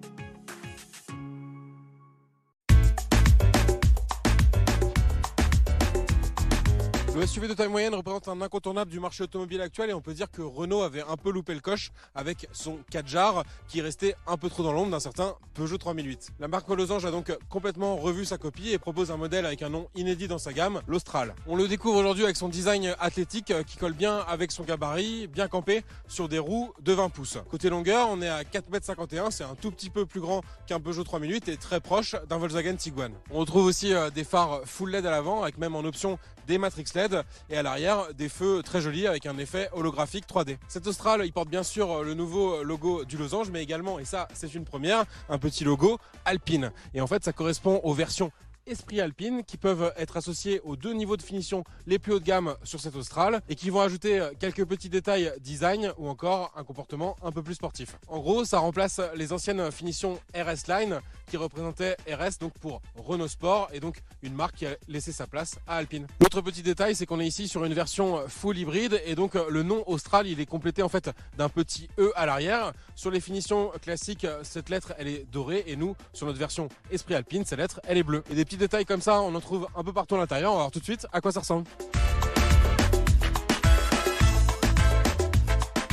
Le 7.22 7.28
SUV 7.28 7.48
de 7.48 7.54
taille 7.54 7.68
moyenne 7.68 7.94
représente 7.94 8.28
un 8.30 8.42
incontournable 8.42 8.90
du 8.90 9.00
marché 9.00 9.24
automobile 9.24 9.62
actuel 9.62 9.92
et 9.92 9.94
on 9.94 10.02
peut 10.02 10.16
dire 10.16 10.32
que 10.32 10.42
Renault 10.42 10.82
avait 10.82 11.04
un 11.08 11.18
peu 11.18 11.30
loupé 11.30 11.54
le 11.54 11.60
coche 11.60 11.92
avec 12.16 12.48
son 12.52 12.80
4 12.90 13.44
qui 13.68 13.80
restait 13.80 14.16
un 14.26 14.38
peu 14.38 14.50
trop 14.50 14.64
dans 14.64 14.72
l'ombre 14.72 14.90
d'un 14.90 15.00
certain 15.00 15.36
Peugeot 15.54 15.78
3008. 15.78 16.32
La 16.40 16.48
marque 16.48 16.68
Losange 16.68 17.06
a 17.06 17.12
donc 17.12 17.32
complètement 17.48 17.96
revu 17.96 18.26
sa 18.26 18.40
copie 18.40 18.72
et 18.72 18.80
propose 18.80 19.12
un 19.12 19.18
modèle 19.18 19.46
avec 19.46 19.62
un 19.62 19.70
nom 19.70 19.88
inédit 19.94 20.28
dans 20.28 20.40
sa 20.40 20.52
gamme, 20.52 20.82
l'Austral. 20.88 21.36
On 21.46 21.56
le 21.56 21.68
découvre 21.68 22.00
aujourd'hui 22.00 22.24
avec 22.24 22.38
son 22.38 22.50
design 22.50 22.96
athlétique 23.00 23.54
qui 23.68 23.78
colle 23.78 23.94
bien 23.94 24.18
avec 24.28 24.52
son 24.52 24.64
gabarit, 24.64 25.28
bien 25.28 25.48
campé 25.48 25.84
sur 26.08 26.28
des 26.28 26.40
roues 26.40 26.74
de 26.82 26.92
20 26.92 27.10
pouces. 27.10 27.38
Côté 27.52 27.70
longueur, 27.70 28.08
on 28.10 28.20
est 28.24 28.30
à 28.30 28.42
4,51 28.42 29.26
m, 29.26 29.26
c'est 29.30 29.44
un 29.44 29.54
tout 29.54 29.70
petit 29.70 29.92
peu 29.92 30.08
plus 30.08 30.22
grand 30.22 30.42
qu'un 30.66 30.80
Peugeot 30.80 31.04
3008 31.04 31.50
et 31.50 31.58
très 31.58 31.82
proche 31.82 32.16
d'un 32.28 32.40
Volkswagen 32.40 32.78
Tiguan. 32.78 33.12
On 33.30 33.38
retrouve 33.38 33.66
aussi 33.66 33.94
euh, 33.94 34.10
des 34.10 34.24
phares 34.24 34.62
full 34.66 34.90
LED 34.90 35.06
à 35.06 35.12
l'avant 35.12 35.44
avec 35.44 35.60
même 35.60 35.76
en 35.76 35.82
option 35.82 36.18
des 36.48 36.58
Matrix 36.58 36.86
LED 36.96 37.11
et 37.50 37.58
à 37.58 37.64
l'arrière 37.64 38.14
des 38.14 38.30
feux 38.30 38.62
très 38.64 38.82
jolis 38.82 39.08
avec 39.08 39.26
un 39.26 39.38
effet 39.38 39.70
holographique 39.74 40.26
3D. 40.28 40.58
Cet 40.68 40.88
Austral, 40.88 41.22
il 41.26 41.34
porte 41.34 41.50
bien 41.50 41.64
sûr 41.64 42.04
le 42.04 42.14
nouveau 42.14 42.64
logo 42.64 43.06
du 43.06 43.18
losange, 43.18 43.50
mais 43.52 43.62
également, 43.64 44.00
et 44.00 44.06
ça 44.06 44.28
c'est 44.34 44.54
une 44.54 44.66
première, 44.66 45.06
un 45.30 45.38
petit 45.38 45.64
logo 45.64 46.00
Alpine. 46.26 46.72
Et 46.94 47.02
en 47.02 47.08
fait, 47.08 47.24
ça 47.24 47.34
correspond 47.34 47.82
aux 47.84 47.94
versions 47.94 48.32
Esprit 48.68 49.02
Alpine 49.02 49.44
qui 49.44 49.58
peuvent 49.58 49.94
être 49.98 50.18
associés 50.18 50.62
aux 50.64 50.76
deux 50.76 50.94
niveaux 50.94 51.18
de 51.18 51.22
finition 51.22 51.64
les 51.88 52.00
plus 52.00 52.14
haut 52.14 52.20
de 52.20 52.26
gamme 52.26 52.56
sur 52.64 52.80
cet 52.80 52.96
Austral 52.96 53.42
et 53.50 53.56
qui 53.56 53.70
vont 53.70 53.82
ajouter 53.82 54.22
quelques 54.40 54.66
petits 54.66 54.90
détails 54.90 55.32
design 55.40 55.94
ou 55.98 56.08
encore 56.08 56.52
un 56.56 56.64
comportement 56.64 57.16
un 57.24 57.32
peu 57.32 57.42
plus 57.42 57.56
sportif. 57.56 57.98
En 58.08 58.20
gros, 58.20 58.46
ça 58.46 58.60
remplace 58.60 59.02
les 59.16 59.34
anciennes 59.34 59.72
finitions 59.72 60.20
RS 60.36 60.68
Line 60.68 61.00
qui 61.28 61.38
représentaient 61.38 61.96
RS 62.08 62.40
donc 62.40 62.54
pour 62.60 62.82
Renault 62.96 63.28
Sport 63.28 63.70
et 63.74 63.80
donc 63.80 64.02
une 64.22 64.34
marque 64.34 64.56
qui 64.56 64.66
a 64.66 64.76
laissé 64.88 65.12
sa 65.12 65.28
place 65.28 65.58
à 65.68 65.78
Alpine. 65.78 66.08
L'autre 66.20 66.42
petit 66.42 66.62
détail, 66.62 66.96
c'est 66.96 67.06
qu'on 67.06 67.20
est 67.20 67.28
ici 67.28 67.48
sur 67.48 67.64
une 67.66 67.74
version 67.74 68.28
full 68.28 68.58
hybride 68.58 69.02
et 69.06 69.16
donc 69.16 69.34
le 69.36 69.64
nom 69.64 69.84
Austral, 69.88 70.28
il 70.28 70.40
est 70.40 70.46
complété 70.46 70.84
en 70.84 70.90
fait 70.90 71.10
d'un 71.38 71.50
petit 71.50 71.90
E 71.98 72.12
à 72.16 72.26
l'arrière. 72.26 72.74
Sur 72.96 73.12
les 73.12 73.20
finitions 73.20 73.72
classiques, 73.82 74.28
cette 74.44 74.70
lettre 74.70 74.94
elle 74.98 75.08
est 75.08 75.26
dorée 75.32 75.64
et 75.68 75.76
nous 75.76 75.96
sur 76.14 76.28
notre 76.28 76.40
version 76.40 76.68
Esprit 76.92 77.16
Alpine, 77.16 77.46
cette 77.46 77.60
lettre 77.60 77.82
elle 77.86 77.98
est 77.98 78.04
bleue. 78.04 78.24
Et 78.30 78.36
des 78.36 78.46
petits 78.52 78.58
détails 78.58 78.86
comme 78.86 79.02
ça, 79.02 79.22
on 79.22 79.34
en 79.34 79.40
trouve 79.40 79.68
un 79.78 79.84
peu 79.84 79.94
partout 79.94 80.16
à 80.16 80.18
l'intérieur. 80.18 80.52
On 80.52 80.56
va 80.56 80.62
voir 80.64 80.72
tout 80.72 80.80
de 80.80 80.84
suite 80.84 81.08
à 81.14 81.22
quoi 81.22 81.32
ça 81.32 81.40
ressemble. 81.40 81.66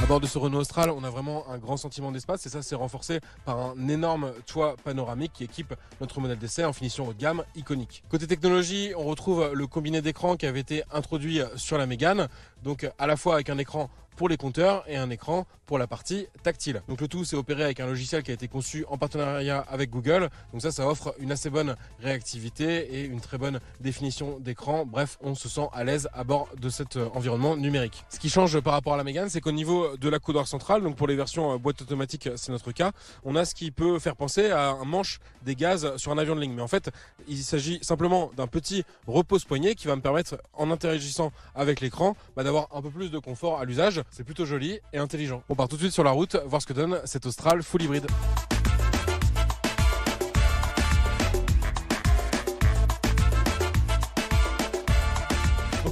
À 0.03 0.07
bord 0.07 0.19
de 0.19 0.27
ce 0.27 0.39
Renault 0.39 0.61
Austral, 0.61 0.91
on 0.91 1.05
a 1.05 1.11
vraiment 1.11 1.49
un 1.51 1.59
grand 1.59 1.77
sentiment 1.77 2.11
d'espace 2.11 2.47
et 2.47 2.49
ça 2.49 2.63
c'est 2.63 2.75
renforcé 2.75 3.21
par 3.45 3.59
un 3.59 3.89
énorme 3.89 4.33
toit 4.47 4.75
panoramique 4.83 5.33
qui 5.35 5.45
équipe 5.45 5.75
notre 6.01 6.19
modèle 6.21 6.39
d'essai 6.39 6.65
en 6.65 6.73
finition 6.73 7.07
haut 7.07 7.13
de 7.13 7.19
gamme 7.19 7.45
iconique. 7.55 8.03
Côté 8.09 8.27
technologie, 8.27 8.93
on 8.97 9.05
retrouve 9.05 9.53
le 9.53 9.67
combiné 9.67 10.01
d'écran 10.01 10.37
qui 10.37 10.47
avait 10.47 10.61
été 10.61 10.83
introduit 10.93 11.41
sur 11.57 11.79
la 11.79 11.87
Mégane, 11.87 12.29
donc 12.63 12.89
à 12.99 13.07
la 13.07 13.17
fois 13.17 13.35
avec 13.35 13.51
un 13.51 13.59
écran 13.59 13.91
pour 14.17 14.29
les 14.29 14.37
compteurs 14.37 14.83
et 14.89 14.97
un 14.97 15.11
écran 15.11 15.47
pour 15.65 15.79
la 15.79 15.87
partie 15.87 16.27
tactile. 16.43 16.83
Donc 16.89 17.01
le 17.01 17.07
tout 17.07 17.25
c'est 17.25 17.37
opéré 17.37 17.63
avec 17.63 17.79
un 17.79 17.87
logiciel 17.87 18.25
qui 18.25 18.33
a 18.33 18.35
été 18.35 18.49
conçu 18.49 18.85
en 18.89 18.99
partenariat 18.99 19.61
avec 19.69 19.91
Google. 19.91 20.29
Donc 20.53 20.63
ça 20.63 20.73
ça 20.73 20.89
offre 20.89 21.15
une 21.21 21.31
assez 21.31 21.51
bonne 21.51 21.77
réactivité 22.01 22.97
et 22.97 23.05
une 23.05 23.21
très 23.21 23.39
bonne 23.39 23.61
définition 23.81 24.41
d'écran. 24.41 24.85
Bref, 24.85 25.19
on 25.21 25.37
se 25.37 25.49
sent 25.49 25.69
à 25.73 25.85
l'aise 25.85 26.09
à 26.15 26.25
bord 26.25 26.49
de 26.59 26.69
cet 26.69 26.97
euh, 26.97 27.09
environnement 27.15 27.57
numérique. 27.57 28.05
Ce 28.09 28.19
qui 28.19 28.29
change 28.29 28.59
par 28.61 28.73
rapport 28.73 28.95
à 28.95 28.97
la 28.97 29.05
Mégane, 29.05 29.29
c'est 29.29 29.41
qu'au 29.41 29.53
niveau 29.53 29.97
de 29.97 30.09
la 30.09 30.19
coudoir 30.19 30.49
centrale, 30.49 30.83
donc 30.83 30.97
pour 30.97 31.07
les 31.07 31.15
versions 31.15 31.53
euh, 31.53 31.59
boîte 31.59 31.81
automatique, 31.81 32.29
c'est 32.35 32.51
notre 32.51 32.73
cas, 32.73 32.91
on 33.25 33.37
a 33.37 33.45
ce 33.45 33.55
qui 33.55 33.71
peut 33.71 34.01
faire 34.01 34.17
penser 34.17 34.51
à 34.51 34.71
un 34.71 34.85
manche 34.85 35.21
des 35.43 35.55
gaz 35.55 35.97
sur 35.97 36.11
un 36.11 36.19
avion 36.19 36.35
de 36.35 36.41
ligne. 36.41 36.55
Mais 36.55 36.63
en 36.63 36.69
fait, 36.69 36.91
il 37.29 37.39
s'agit 37.39 37.79
simplement 37.83 38.33
d'un 38.37 38.49
petit 38.49 38.85
repose-poignet 39.07 39.77
qui 39.77 39.87
va 39.87 39.95
me 39.95 40.03
permettre, 40.03 40.39
en 40.55 40.73
interagissant 40.73 41.31
avec 41.55 41.81
l'écran, 41.81 42.17
bah, 42.35 42.43
d'avoir 42.49 42.69
un 42.73 42.81
peu 42.81 42.89
plus 42.89 43.11
de 43.11 43.19
confort 43.19 43.61
à 43.61 43.67
l'usage. 43.67 44.01
C'est 44.11 44.25
plutôt 44.25 44.47
joli 44.47 44.81
et 44.95 44.99
intelligent. 44.99 45.43
On 45.51 45.55
part 45.55 45.69
tout 45.69 45.77
de 45.77 45.83
suite 45.83 45.93
sur 45.93 46.05
la 46.05 46.13
route, 46.13 46.37
voir 46.47 46.63
ce 46.63 46.67
que 46.67 46.73
donne 46.73 46.99
cet 47.05 47.27
Austral 47.27 47.63
full 47.63 47.83
hybride. 47.83 48.07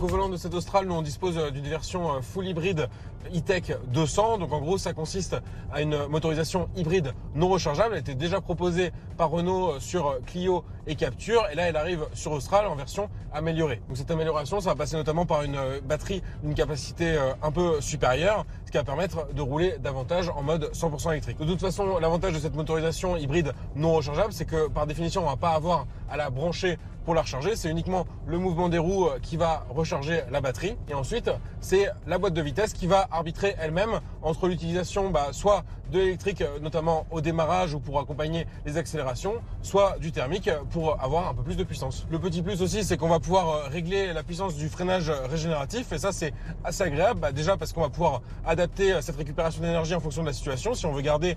Volant 0.07 0.29
de 0.29 0.37
cet 0.37 0.55
Austral, 0.55 0.87
nous 0.87 0.95
on 0.95 1.03
dispose 1.03 1.37
euh, 1.37 1.51
d'une 1.51 1.67
version 1.67 2.15
euh, 2.15 2.21
full 2.21 2.47
hybride 2.47 2.89
e-tech 3.35 3.73
200. 3.89 4.39
Donc 4.39 4.53
en 4.53 4.61
gros, 4.61 4.79
ça 4.79 4.93
consiste 4.93 5.37
à 5.73 5.83
une 5.83 6.07
motorisation 6.07 6.69
hybride 6.77 7.13
non 7.35 7.49
rechargeable. 7.49 7.95
Elle 7.95 8.01
était 8.01 8.15
déjà 8.15 8.41
proposée 8.41 8.93
par 9.17 9.31
Renault 9.31 9.73
euh, 9.73 9.81
sur 9.81 10.21
Clio 10.25 10.63
et 10.87 10.95
Capture. 10.95 11.49
Et 11.51 11.57
là, 11.57 11.65
elle 11.65 11.77
arrive 11.77 12.07
sur 12.15 12.31
Austral 12.31 12.67
en 12.67 12.77
version 12.77 13.11
améliorée. 13.33 13.83
Donc 13.89 13.97
cette 13.97 14.11
amélioration, 14.13 14.61
ça 14.61 14.71
va 14.71 14.77
passer 14.77 14.95
notamment 14.95 15.27
par 15.27 15.43
une 15.43 15.59
batterie 15.85 16.23
d'une 16.45 16.55
capacité 16.55 17.19
un 17.43 17.51
peu 17.51 17.81
supérieure, 17.81 18.47
ce 18.65 18.71
qui 18.71 18.77
va 18.77 18.85
permettre 18.85 19.33
de 19.35 19.43
rouler 19.43 19.77
davantage 19.81 20.29
en 20.29 20.43
mode 20.43 20.71
100% 20.73 21.11
électrique. 21.11 21.39
De 21.39 21.45
toute 21.45 21.61
façon, 21.61 21.99
l'avantage 21.99 22.35
de 22.35 22.39
cette 22.39 22.55
motorisation 22.55 23.17
hybride 23.17 23.53
non 23.75 23.95
rechargeable, 23.95 24.33
c'est 24.33 24.45
que 24.45 24.69
par 24.69 24.87
définition, 24.87 25.23
on 25.23 25.31
va 25.31 25.37
pas 25.37 25.51
avoir 25.51 25.87
à 26.09 26.17
la 26.17 26.31
brancher 26.31 26.79
pour 27.07 27.15
la 27.15 27.23
recharger. 27.23 27.57
C'est 27.57 27.71
uniquement 27.71 28.05
le 28.27 28.37
mouvement 28.37 28.69
des 28.69 28.79
roues 28.79 29.09
qui 29.23 29.39
va 29.39 29.65
recharger 29.71 30.25
la 30.31 30.43
batterie. 30.43 30.77
Et 30.91 30.95
ensuite, 30.95 31.31
c'est 31.61 31.89
la 32.07 32.19
boîte 32.19 32.35
de 32.35 32.43
vitesse 32.43 32.75
qui 32.75 32.87
va 32.87 33.07
arbitrer 33.11 33.55
elle-même 33.59 34.01
entre 34.23 34.49
l'utilisation 34.49 35.09
bah, 35.11 35.29
soit 35.31 35.65
de 35.93 35.99
l'électrique, 35.99 36.41
euh, 36.41 36.59
notamment 36.61 37.07
au 37.11 37.21
démarrage 37.21 37.75
ou 37.75 37.81
pour 37.81 37.99
accompagner 37.99 38.47
les 38.65 38.77
accélérations, 38.77 39.35
soit 39.63 39.99
du 39.99 40.13
thermique 40.13 40.51
pour 40.71 41.03
avoir 41.03 41.29
un 41.29 41.35
peu 41.35 41.43
plus 41.43 41.57
de 41.57 41.65
puissance. 41.65 42.07
Le 42.11 42.19
petit 42.19 42.43
plus 42.43 42.63
aussi, 42.63 42.85
c'est 42.85 42.97
qu'on 42.97 43.09
va 43.09 43.21
pouvoir 43.21 43.49
euh, 43.49 43.69
régler 43.69 44.13
la 44.13 44.23
puissance 44.23 44.57
du 44.57 44.69
freinage 44.69 45.11
régénératif 45.11 45.93
et 45.93 45.99
ça, 45.99 46.13
c'est 46.13 46.33
assez 46.65 46.83
agréable. 46.83 47.21
Bah, 47.21 47.33
déjà 47.33 47.57
parce 47.57 47.73
qu'on 47.73 47.83
va 47.83 47.89
pouvoir 47.89 48.23
adapter 48.45 48.93
euh, 48.93 49.01
cette 49.01 49.17
récupération 49.17 49.63
d'énergie 49.63 49.95
en 49.95 50.01
fonction 50.01 50.23
de 50.23 50.29
la 50.29 50.33
situation. 50.33 50.75
Si 50.75 50.87
on 50.87 50.93
veut 50.93 51.03
garder 51.03 51.37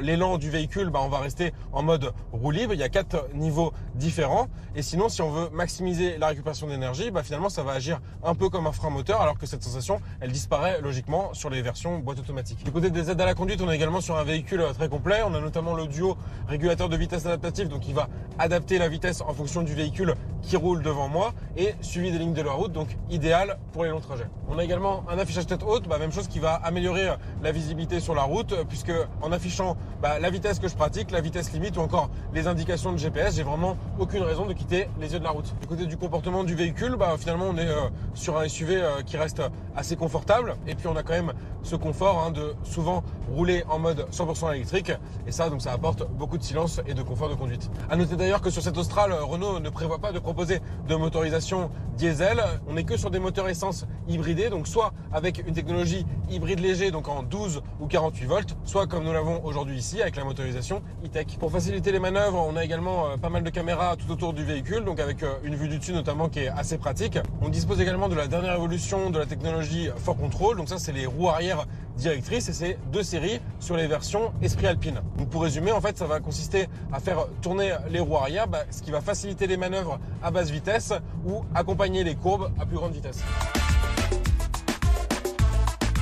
l'élan 0.00 0.38
du 0.38 0.50
véhicule, 0.50 0.90
bah, 0.90 1.00
on 1.02 1.08
va 1.08 1.18
rester 1.18 1.52
en 1.72 1.82
mode 1.82 2.12
roue 2.32 2.50
libre. 2.50 2.74
Il 2.74 2.80
y 2.80 2.82
a 2.82 2.88
quatre 2.88 3.28
niveaux 3.34 3.72
différents. 3.94 4.48
Et 4.74 4.82
sinon, 4.82 5.08
si 5.08 5.22
on 5.22 5.30
veut 5.30 5.48
maximiser 5.50 6.18
la 6.18 6.28
récupération 6.28 6.66
d'énergie, 6.66 7.10
bah, 7.10 7.22
finalement, 7.22 7.48
ça 7.48 7.62
va 7.62 7.72
agir 7.72 8.00
un 8.22 8.34
peu 8.34 8.48
comme 8.48 8.66
un 8.66 8.72
frein 8.72 8.90
moteur, 8.90 9.20
alors 9.20 9.38
que 9.38 9.46
cette 9.46 9.62
sensation, 9.62 10.00
elle 10.20 10.32
disparaît 10.32 10.80
logiquement 10.80 11.32
sur 11.34 11.50
les 11.50 11.62
versions 11.62 11.98
boîte 11.98 12.18
automatique. 12.18 12.64
Du 12.64 12.72
côté 12.72 12.90
des 12.90 13.10
aides 13.10 13.20
à 13.20 13.26
la 13.26 13.34
conduite, 13.34 13.60
on 13.60 13.68
a 13.68 13.74
sur 14.00 14.16
un 14.16 14.24
véhicule 14.24 14.62
euh, 14.62 14.72
très 14.72 14.88
complet. 14.88 15.20
On 15.26 15.34
a 15.34 15.40
notamment 15.40 15.74
le 15.74 15.86
duo 15.86 16.16
régulateur 16.48 16.88
de 16.88 16.96
vitesse 16.96 17.26
adaptatif, 17.26 17.68
donc 17.68 17.86
il 17.86 17.94
va 17.94 18.08
adapter 18.38 18.78
la 18.78 18.88
vitesse 18.88 19.20
en 19.20 19.32
fonction 19.34 19.62
du 19.62 19.74
véhicule 19.74 20.14
qui 20.42 20.56
roule 20.56 20.82
devant 20.82 21.08
moi 21.08 21.32
et 21.56 21.74
suivi 21.80 22.10
des 22.10 22.18
lignes 22.18 22.32
de 22.32 22.42
la 22.42 22.52
route, 22.52 22.72
donc 22.72 22.96
idéal 23.10 23.58
pour 23.72 23.84
les 23.84 23.90
longs 23.90 24.00
trajets. 24.00 24.26
On 24.48 24.58
a 24.58 24.64
également 24.64 25.04
un 25.08 25.18
affichage 25.18 25.46
tête 25.46 25.62
haute, 25.62 25.86
bah, 25.86 25.98
même 25.98 26.12
chose 26.12 26.28
qui 26.28 26.38
va 26.38 26.54
améliorer 26.54 27.08
euh, 27.08 27.16
la 27.42 27.52
visibilité 27.52 28.00
sur 28.00 28.14
la 28.14 28.22
route, 28.22 28.52
euh, 28.52 28.64
puisque 28.66 28.92
en 29.22 29.32
affichant 29.32 29.76
bah, 30.00 30.18
la 30.18 30.30
vitesse 30.30 30.58
que 30.58 30.68
je 30.68 30.74
pratique, 30.74 31.10
la 31.10 31.20
vitesse 31.20 31.52
limite 31.52 31.76
ou 31.76 31.80
encore 31.80 32.08
les 32.32 32.46
indications 32.46 32.92
de 32.92 32.98
GPS, 32.98 33.36
j'ai 33.36 33.42
vraiment 33.42 33.76
aucune 33.98 34.22
raison 34.22 34.46
de 34.46 34.54
quitter 34.54 34.88
les 34.98 35.12
yeux 35.12 35.18
de 35.18 35.24
la 35.24 35.30
route. 35.30 35.54
Du 35.60 35.66
côté 35.66 35.86
du 35.86 35.96
comportement 35.98 36.42
du 36.42 36.54
véhicule, 36.54 36.96
bah, 36.96 37.16
finalement 37.18 37.46
on 37.50 37.58
est 37.58 37.68
sur 38.14 38.38
un 38.38 38.48
SUV 38.48 38.82
qui 39.06 39.16
reste 39.16 39.42
assez 39.76 39.96
confortable 39.96 40.56
et 40.66 40.74
puis 40.74 40.88
on 40.88 40.96
a 40.96 41.02
quand 41.02 41.12
même 41.12 41.32
ce 41.62 41.76
confort 41.76 42.22
hein, 42.24 42.30
de 42.30 42.54
souvent 42.64 43.02
rouler 43.30 43.64
en 43.68 43.73
en 43.74 43.78
mode 43.78 44.06
100% 44.10 44.54
électrique. 44.54 44.92
Et 45.26 45.32
ça, 45.32 45.50
donc 45.50 45.60
ça 45.60 45.72
apporte 45.72 46.08
beaucoup 46.10 46.38
de 46.38 46.42
silence 46.42 46.80
et 46.86 46.94
de 46.94 47.02
confort 47.02 47.28
de 47.28 47.34
conduite. 47.34 47.70
À 47.90 47.96
noter 47.96 48.16
d'ailleurs 48.16 48.40
que 48.40 48.50
sur 48.50 48.62
cette 48.62 48.78
Austral, 48.78 49.12
Renault 49.12 49.58
ne 49.58 49.68
prévoit 49.68 49.98
pas 49.98 50.12
de 50.12 50.18
proposer 50.18 50.60
de 50.88 50.94
motorisation 50.94 51.70
diesel. 51.96 52.42
On 52.68 52.74
n'est 52.74 52.84
que 52.84 52.96
sur 52.96 53.10
des 53.10 53.18
moteurs 53.18 53.48
essence 53.48 53.86
hybridés, 54.08 54.50
donc 54.50 54.66
soit 54.68 54.92
avec 55.12 55.42
une 55.46 55.54
technologie 55.54 56.06
hybride 56.30 56.60
léger, 56.60 56.90
donc 56.90 57.08
en 57.08 57.22
12 57.22 57.62
ou 57.80 57.86
48 57.86 58.26
volts, 58.26 58.56
soit 58.64 58.86
comme 58.86 59.04
nous 59.04 59.12
l'avons 59.12 59.44
aujourd'hui 59.44 59.76
ici 59.76 60.00
avec 60.00 60.16
la 60.16 60.24
motorisation 60.24 60.82
e-tech. 61.04 61.26
Pour 61.38 61.50
faciliter 61.50 61.92
les 61.92 61.98
manœuvres, 61.98 62.44
on 62.48 62.56
a 62.56 62.64
également 62.64 63.08
euh, 63.08 63.16
pas 63.16 63.28
mal 63.28 63.42
de 63.42 63.50
caméras 63.50 63.96
tout 63.96 64.10
autour 64.10 64.32
du 64.32 64.44
véhicule, 64.44 64.84
donc 64.84 65.00
avec 65.00 65.22
euh, 65.22 65.34
une 65.42 65.56
vue 65.56 65.68
du 65.68 65.78
dessus 65.78 65.92
notamment 65.92 66.28
qui 66.28 66.40
est 66.40 66.48
assez 66.48 66.78
pratique. 66.78 67.18
On 67.42 67.48
dispose 67.48 67.80
également 67.80 68.08
de 68.08 68.14
la 68.14 68.28
dernière 68.28 68.54
évolution 68.54 69.10
de 69.10 69.18
la 69.18 69.26
technologie 69.26 69.88
For 69.96 70.16
Control, 70.16 70.56
donc 70.56 70.68
ça 70.68 70.78
c'est 70.78 70.92
les 70.92 71.06
roues 71.06 71.28
arrière 71.28 71.66
directrices 71.96 72.48
et 72.48 72.52
c'est 72.52 72.78
deux 72.92 73.02
séries 73.02 73.40
sur 73.60 73.76
les 73.76 73.86
versions 73.86 74.32
Esprit 74.42 74.66
Alpine. 74.66 75.00
Donc 75.18 75.28
pour 75.30 75.42
résumer, 75.42 75.72
en 75.72 75.80
fait, 75.80 75.96
ça 75.96 76.06
va 76.06 76.20
consister 76.20 76.68
à 76.92 77.00
faire 77.00 77.26
tourner 77.42 77.74
les 77.90 78.00
roues 78.00 78.16
arrière, 78.16 78.48
bah, 78.48 78.64
ce 78.70 78.82
qui 78.82 78.90
va 78.90 79.00
faciliter 79.00 79.46
les 79.46 79.56
manœuvres 79.56 79.98
à 80.22 80.30
basse 80.30 80.50
vitesse 80.50 80.92
ou 81.26 81.44
accompagner 81.54 82.04
les 82.04 82.14
courbes 82.14 82.50
à 82.60 82.66
plus 82.66 82.76
grande 82.76 82.92
vitesse. 82.92 83.22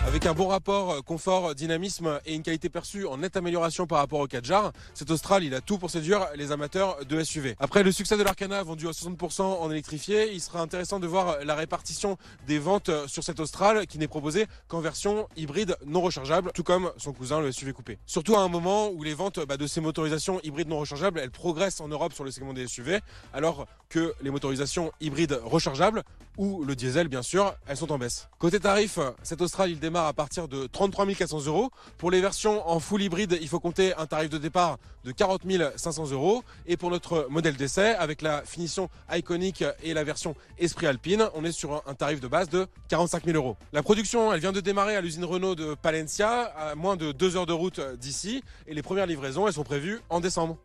Avec 0.05 0.27
un 0.27 0.35
bon 0.35 0.49
rapport 0.49 0.91
euh, 0.91 1.01
confort, 1.01 1.55
dynamisme 1.55 2.21
et 2.27 2.35
une 2.35 2.43
qualité 2.43 2.69
perçue 2.69 3.07
en 3.07 3.19
nette 3.19 3.37
amélioration 3.37 3.87
par 3.87 3.99
rapport 3.99 4.19
au 4.19 4.27
4 4.27 4.45
jar, 4.45 4.73
cet 4.95 5.13
Austral, 5.13 5.45
il 5.45 5.55
a 5.55 5.61
tout 5.61 5.79
pour 5.79 5.91
séduire 5.91 6.27
les 6.35 6.51
amateurs 6.51 7.05
de 7.07 7.23
SUV. 7.23 7.55
Après 7.61 7.85
le 7.85 7.93
succès 7.93 8.17
de 8.17 8.25
l'Arcana 8.25 8.65
vendu 8.65 8.89
à 8.89 8.91
60% 8.91 9.43
en 9.43 9.71
électrifié, 9.71 10.33
il 10.33 10.41
sera 10.41 10.61
intéressant 10.61 10.99
de 10.99 11.07
voir 11.07 11.45
la 11.45 11.55
répartition 11.55 12.17
des 12.49 12.59
ventes 12.59 12.91
sur 13.07 13.23
cet 13.23 13.39
Austral 13.39 13.87
qui 13.87 13.99
n'est 13.99 14.09
proposé 14.09 14.47
qu'en 14.67 14.81
version 14.81 15.29
hybride 15.37 15.77
non 15.87 16.01
rechargeable, 16.01 16.51
tout 16.53 16.65
comme 16.65 16.91
son 16.97 17.13
cousin 17.13 17.41
le 17.41 17.53
SUV 17.53 17.73
coupé. 17.73 17.99
Surtout 18.05 18.35
à 18.35 18.41
un 18.41 18.49
moment 18.49 18.89
où 18.89 19.05
les 19.05 19.15
ventes 19.15 19.39
bah, 19.47 19.57
de 19.57 19.69
ces 19.69 19.81
motorisations 19.81 20.41
hybrides 20.43 20.69
non 20.69 20.81
rechargeables, 20.81 21.21
elles 21.21 21.31
progressent 21.31 21.81
en 21.81 21.87
Europe 21.87 22.13
sur 22.13 22.25
le 22.25 22.33
segment 22.33 22.53
des 22.53 22.67
SUV, 22.67 22.99
alors 23.33 23.67
que 23.89 24.15
les 24.21 24.31
motorisations 24.31 24.91
hybrides 25.01 25.39
rechargeables 25.45 26.03
ou 26.37 26.65
le 26.65 26.75
diesel 26.75 27.09
bien 27.09 27.23
sûr, 27.23 27.55
elles 27.67 27.77
sont 27.77 27.93
en 27.93 27.99
baisse. 27.99 28.29
Côté 28.39 28.59
tarif, 28.61 28.99
cet 29.23 29.41
Austral 29.43 29.71
il 29.71 29.79
démarre 29.79 30.07
à 30.07 30.13
partir 30.13 30.49
de 30.49 30.67
33 30.67 31.07
400 31.07 31.47
euros. 31.47 31.71
Pour 31.99 32.11
les 32.11 32.21
versions 32.21 32.69
en 32.69 32.81
full 32.81 33.03
hybride, 33.03 33.39
il 33.41 33.49
faut 33.49 33.61
compter 33.61 33.95
un 33.97 34.07
tarif 34.07 34.31
de 34.31 34.39
départ 34.39 34.79
de 35.05 35.13
40 35.13 35.43
500 35.77 36.11
euros. 36.13 36.43
Et 36.67 36.77
pour 36.77 36.91
notre 36.91 37.27
modèle 37.31 37.57
d'essai, 37.57 37.95
avec 37.95 38.23
la 38.23 38.43
finition 38.43 38.89
iconique 39.13 39.65
et 39.83 39.95
la 39.95 40.05
version 40.05 40.35
Esprit 40.59 40.87
Alpine, 40.87 41.29
on 41.35 41.45
est 41.45 41.53
sur 41.53 41.83
un 41.87 41.95
tarif 41.95 42.21
de 42.21 42.29
base 42.29 42.49
de 42.49 42.67
45 42.89 43.25
000 43.25 43.37
euros. 43.37 43.57
La 43.73 43.83
production, 43.83 44.33
elle 44.33 44.41
vient 44.41 44.53
de 44.53 44.61
démarrer 44.61 44.97
à 44.97 45.01
l'usine 45.01 45.25
Renault 45.25 45.55
de 45.55 45.75
Palencia, 45.75 46.43
à 46.57 46.75
moins 46.75 46.97
de 46.97 47.13
deux 47.13 47.37
heures 47.37 47.47
de 47.47 47.53
route 47.53 47.81
d'ici. 47.99 48.43
Et 48.67 48.75
les 48.75 48.83
premières 48.83 49.07
livraisons, 49.07 49.47
elles 49.47 49.55
sont 49.55 49.65
prévues 49.65 50.01
en 50.09 50.21
décembre. 50.21 50.59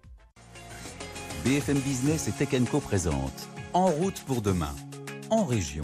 BFM 1.43 1.79
Business 1.79 2.27
et 2.27 2.31
Tech 2.31 2.49
Co 2.69 2.79
présente 2.79 3.47
En 3.73 3.87
route 3.87 4.21
pour 4.25 4.41
demain, 4.41 4.73
en 5.29 5.43
région. 5.45 5.83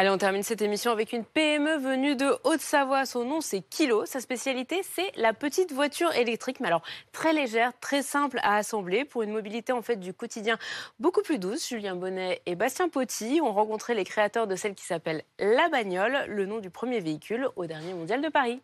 Allez, 0.00 0.10
on 0.10 0.18
termine 0.18 0.44
cette 0.44 0.62
émission 0.62 0.92
avec 0.92 1.12
une 1.12 1.24
PME 1.24 1.76
venue 1.78 2.14
de 2.14 2.36
Haute-Savoie. 2.44 3.04
Son 3.04 3.24
nom, 3.24 3.40
c'est 3.40 3.62
Kilo. 3.62 4.06
Sa 4.06 4.20
spécialité, 4.20 4.82
c'est 4.84 5.10
la 5.16 5.32
petite 5.32 5.72
voiture 5.72 6.14
électrique, 6.14 6.60
mais 6.60 6.68
alors 6.68 6.82
très 7.10 7.32
légère, 7.32 7.72
très 7.80 8.02
simple 8.02 8.38
à 8.44 8.54
assembler 8.54 9.04
pour 9.04 9.22
une 9.22 9.32
mobilité 9.32 9.72
en 9.72 9.82
fait 9.82 9.96
du 9.96 10.14
quotidien 10.14 10.56
beaucoup 11.00 11.22
plus 11.22 11.40
douce. 11.40 11.68
Julien 11.68 11.96
Bonnet 11.96 12.42
et 12.46 12.54
Bastien 12.54 12.88
Potti 12.88 13.40
ont 13.42 13.52
rencontré 13.52 13.94
les 13.94 14.04
créateurs 14.04 14.46
de 14.46 14.54
celle 14.54 14.76
qui 14.76 14.84
s'appelle 14.84 15.24
La 15.40 15.68
Bagnole, 15.68 16.26
le 16.28 16.46
nom 16.46 16.60
du 16.60 16.70
premier 16.70 17.00
véhicule 17.00 17.48
au 17.56 17.66
dernier 17.66 17.92
mondial 17.92 18.22
de 18.22 18.28
Paris. 18.28 18.62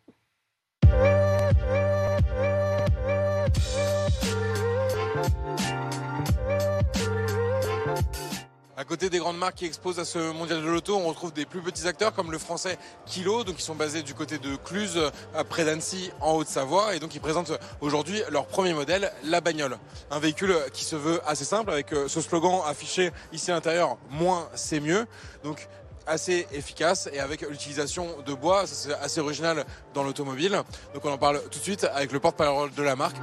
À 8.76 8.82
côté 8.84 9.08
des 9.08 9.18
grandes 9.18 9.38
marques 9.38 9.54
qui 9.54 9.66
exposent 9.66 10.00
à 10.00 10.04
ce 10.04 10.18
mondial 10.32 10.60
de 10.60 10.66
l'auto, 10.66 10.96
on 10.96 11.06
retrouve 11.06 11.32
des 11.32 11.46
plus 11.46 11.62
petits 11.62 11.86
acteurs 11.86 12.12
comme 12.12 12.32
le 12.32 12.38
français 12.38 12.76
Kilo, 13.06 13.44
donc 13.44 13.54
ils 13.60 13.62
sont 13.62 13.76
basés 13.76 14.02
du 14.02 14.14
côté 14.14 14.38
de 14.38 14.56
Cluse, 14.56 15.12
près 15.48 15.64
d'Annecy, 15.64 16.10
en 16.20 16.32
Haute-Savoie, 16.32 16.96
et 16.96 16.98
donc 16.98 17.14
ils 17.14 17.20
présentent 17.20 17.52
aujourd'hui 17.80 18.20
leur 18.32 18.46
premier 18.46 18.74
modèle, 18.74 19.12
la 19.22 19.40
bagnole. 19.40 19.78
Un 20.10 20.18
véhicule 20.18 20.56
qui 20.72 20.82
se 20.84 20.96
veut 20.96 21.20
assez 21.24 21.44
simple, 21.44 21.70
avec 21.70 21.92
euh, 21.92 22.08
ce 22.08 22.20
slogan 22.20 22.62
affiché 22.66 23.12
ici 23.32 23.52
à 23.52 23.54
l'intérieur, 23.54 23.96
moins 24.10 24.48
c'est 24.54 24.80
mieux. 24.80 25.06
Donc 25.44 25.68
assez 26.08 26.48
efficace 26.52 27.08
et 27.12 27.20
avec 27.20 27.42
l'utilisation 27.42 28.08
de 28.26 28.34
bois, 28.34 28.66
c'est 28.66 28.92
assez 28.94 29.20
original 29.20 29.64
dans 29.94 30.02
l'automobile. 30.02 30.60
Donc 30.94 31.04
on 31.04 31.12
en 31.12 31.18
parle 31.18 31.40
tout 31.44 31.60
de 31.60 31.64
suite 31.64 31.84
avec 31.94 32.10
le 32.10 32.18
porte-parole 32.18 32.74
de 32.74 32.82
la 32.82 32.96
marque. 32.96 33.16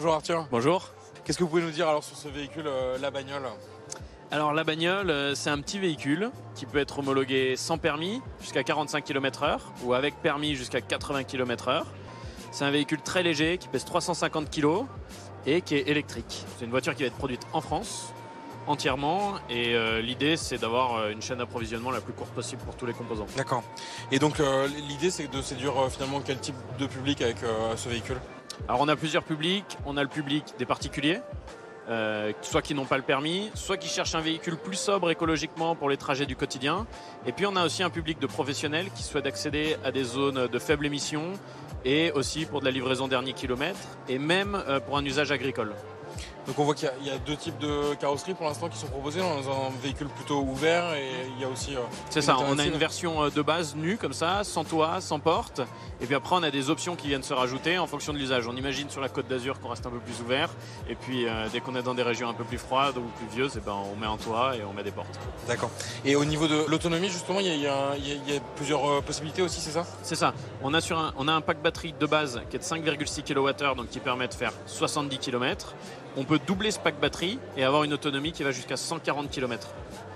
Bonjour 0.00 0.14
Arthur. 0.14 0.46
Bonjour. 0.50 0.88
Qu'est-ce 1.24 1.36
que 1.36 1.44
vous 1.44 1.50
pouvez 1.50 1.60
nous 1.60 1.72
dire 1.72 1.86
alors 1.86 2.02
sur 2.02 2.16
ce 2.16 2.26
véhicule, 2.28 2.66
euh, 2.66 2.96
la 2.96 3.10
bagnole? 3.10 3.42
Alors 4.30 4.54
la 4.54 4.64
bagnole, 4.64 5.10
euh, 5.10 5.34
c'est 5.34 5.50
un 5.50 5.60
petit 5.60 5.78
véhicule 5.78 6.30
qui 6.54 6.64
peut 6.64 6.78
être 6.78 7.00
homologué 7.00 7.54
sans 7.54 7.76
permis 7.76 8.22
jusqu'à 8.40 8.62
45 8.62 9.04
km/h 9.04 9.58
ou 9.84 9.92
avec 9.92 10.14
permis 10.22 10.54
jusqu'à 10.54 10.80
80 10.80 11.24
km/h. 11.24 11.82
C'est 12.50 12.64
un 12.64 12.70
véhicule 12.70 13.02
très 13.02 13.22
léger 13.22 13.58
qui 13.58 13.68
pèse 13.68 13.84
350 13.84 14.48
kg 14.48 14.86
et 15.44 15.60
qui 15.60 15.74
est 15.74 15.86
électrique. 15.86 16.46
C'est 16.56 16.64
une 16.64 16.70
voiture 16.70 16.94
qui 16.94 17.02
va 17.02 17.08
être 17.08 17.18
produite 17.18 17.42
en 17.52 17.60
France 17.60 18.14
entièrement 18.66 19.34
et 19.50 19.74
euh, 19.74 20.00
l'idée 20.00 20.38
c'est 20.38 20.56
d'avoir 20.56 21.10
une 21.10 21.20
chaîne 21.20 21.38
d'approvisionnement 21.38 21.90
la 21.90 22.00
plus 22.00 22.14
courte 22.14 22.30
possible 22.30 22.62
pour 22.62 22.74
tous 22.74 22.86
les 22.86 22.94
composants. 22.94 23.26
D'accord. 23.36 23.62
Et 24.10 24.18
donc 24.18 24.40
l'idée 24.88 25.10
c'est 25.10 25.30
de 25.30 25.42
séduire 25.42 25.74
finalement 25.90 26.22
quel 26.24 26.38
type 26.38 26.56
de 26.78 26.86
public 26.86 27.20
avec 27.20 27.36
ce 27.76 27.90
véhicule? 27.90 28.16
Alors 28.68 28.80
on 28.80 28.88
a 28.88 28.96
plusieurs 28.96 29.24
publics. 29.24 29.78
On 29.86 29.96
a 29.96 30.02
le 30.02 30.08
public 30.08 30.54
des 30.58 30.64
particuliers, 30.64 31.20
euh, 31.88 32.32
soit 32.42 32.62
qui 32.62 32.74
n'ont 32.74 32.84
pas 32.84 32.96
le 32.96 33.02
permis, 33.02 33.50
soit 33.54 33.76
qui 33.76 33.88
cherchent 33.88 34.14
un 34.14 34.20
véhicule 34.20 34.56
plus 34.56 34.76
sobre 34.76 35.10
écologiquement 35.10 35.74
pour 35.74 35.90
les 35.90 35.96
trajets 35.96 36.26
du 36.26 36.36
quotidien. 36.36 36.86
Et 37.26 37.32
puis 37.32 37.46
on 37.46 37.56
a 37.56 37.64
aussi 37.64 37.82
un 37.82 37.90
public 37.90 38.20
de 38.20 38.26
professionnels 38.26 38.86
qui 38.94 39.02
souhaitent 39.02 39.26
accéder 39.26 39.76
à 39.84 39.90
des 39.90 40.04
zones 40.04 40.46
de 40.46 40.58
faible 40.58 40.86
émission 40.86 41.32
et 41.84 42.12
aussi 42.12 42.44
pour 42.44 42.60
de 42.60 42.66
la 42.66 42.70
livraison 42.70 43.08
dernier 43.08 43.32
kilomètre 43.32 43.80
et 44.08 44.18
même 44.18 44.54
euh, 44.54 44.80
pour 44.80 44.96
un 44.96 45.04
usage 45.04 45.32
agricole. 45.32 45.74
Donc 46.46 46.58
on 46.58 46.64
voit 46.64 46.74
qu'il 46.74 46.90
y, 47.04 47.10
a 47.10 47.18
deux 47.18 47.36
types 47.36 47.58
de 47.58 47.94
carrosseries 47.94 48.34
pour 48.34 48.46
l'instant 48.46 48.68
qui 48.68 48.78
sont 48.78 48.86
proposées 48.86 49.20
dans 49.20 49.48
un 49.50 49.70
véhicule 49.82 50.08
plutôt 50.08 50.40
ouvert 50.40 50.94
et 50.94 51.10
il 51.36 51.42
y 51.42 51.44
a 51.44 51.48
aussi... 51.48 51.76
Euh, 51.76 51.80
c'est 52.08 52.22
ça, 52.22 52.36
on 52.38 52.58
a 52.58 52.64
une 52.64 52.78
version 52.78 53.24
euh, 53.24 53.30
de 53.30 53.42
base 53.42 53.76
nue 53.76 53.96
comme 53.96 54.12
ça, 54.12 54.42
sans 54.42 54.64
toit, 54.64 55.00
sans 55.00 55.20
porte. 55.20 55.60
Et 56.00 56.06
puis 56.06 56.14
après 56.14 56.36
on 56.36 56.42
a 56.42 56.50
des 56.50 56.70
options 56.70 56.96
qui 56.96 57.08
viennent 57.08 57.22
se 57.22 57.34
rajouter 57.34 57.78
en 57.78 57.86
fonction 57.86 58.12
de 58.12 58.18
l'usage. 58.18 58.48
On 58.48 58.56
imagine 58.56 58.88
sur 58.88 59.00
la 59.00 59.08
côte 59.08 59.28
d'Azur 59.28 59.60
qu'on 59.60 59.68
reste 59.68 59.86
un 59.86 59.90
peu 59.90 59.98
plus 59.98 60.20
ouvert. 60.22 60.50
Et 60.88 60.94
puis 60.94 61.26
euh, 61.26 61.46
dès 61.52 61.60
qu'on 61.60 61.76
est 61.76 61.82
dans 61.82 61.94
des 61.94 62.02
régions 62.02 62.28
un 62.28 62.34
peu 62.34 62.44
plus 62.44 62.58
froides 62.58 62.96
ou 62.96 63.02
plus 63.02 63.26
vieuses, 63.36 63.56
et 63.56 63.60
eh 63.62 63.66
ben, 63.66 63.76
on 63.92 63.96
met 63.96 64.06
un 64.06 64.16
toit 64.16 64.56
et 64.56 64.64
on 64.64 64.72
met 64.72 64.82
des 64.82 64.92
portes. 64.92 65.18
D'accord. 65.46 65.70
Et 66.04 66.16
au 66.16 66.24
niveau 66.24 66.48
de 66.48 66.64
l'autonomie 66.68 67.10
justement, 67.10 67.40
il 67.40 67.54
y, 67.60 67.66
a, 67.66 67.94
plusieurs 68.56 69.02
possibilités 69.02 69.42
aussi, 69.42 69.60
c'est 69.60 69.70
ça? 69.70 69.86
C'est 70.02 70.16
ça. 70.16 70.32
On 70.62 70.72
a, 70.74 70.80
sur 70.80 70.98
un, 70.98 71.12
on 71.16 71.28
a 71.28 71.32
un 71.32 71.40
pack 71.40 71.60
batterie 71.62 71.94
de 71.98 72.06
base 72.06 72.40
qui 72.48 72.56
est 72.56 72.58
de 72.58 72.64
5,6 72.64 73.22
kWh, 73.22 73.76
donc 73.76 73.88
qui 73.90 74.00
permet 74.00 74.28
de 74.28 74.34
faire 74.34 74.52
70 74.66 75.18
km 75.18 75.74
on 76.16 76.24
peut 76.24 76.40
doubler 76.46 76.70
ce 76.70 76.78
pack 76.78 77.00
batterie 77.00 77.38
et 77.56 77.64
avoir 77.64 77.84
une 77.84 77.92
autonomie 77.92 78.32
qui 78.32 78.42
va 78.42 78.50
jusqu'à 78.50 78.76
140 78.76 79.30
km. 79.30 79.68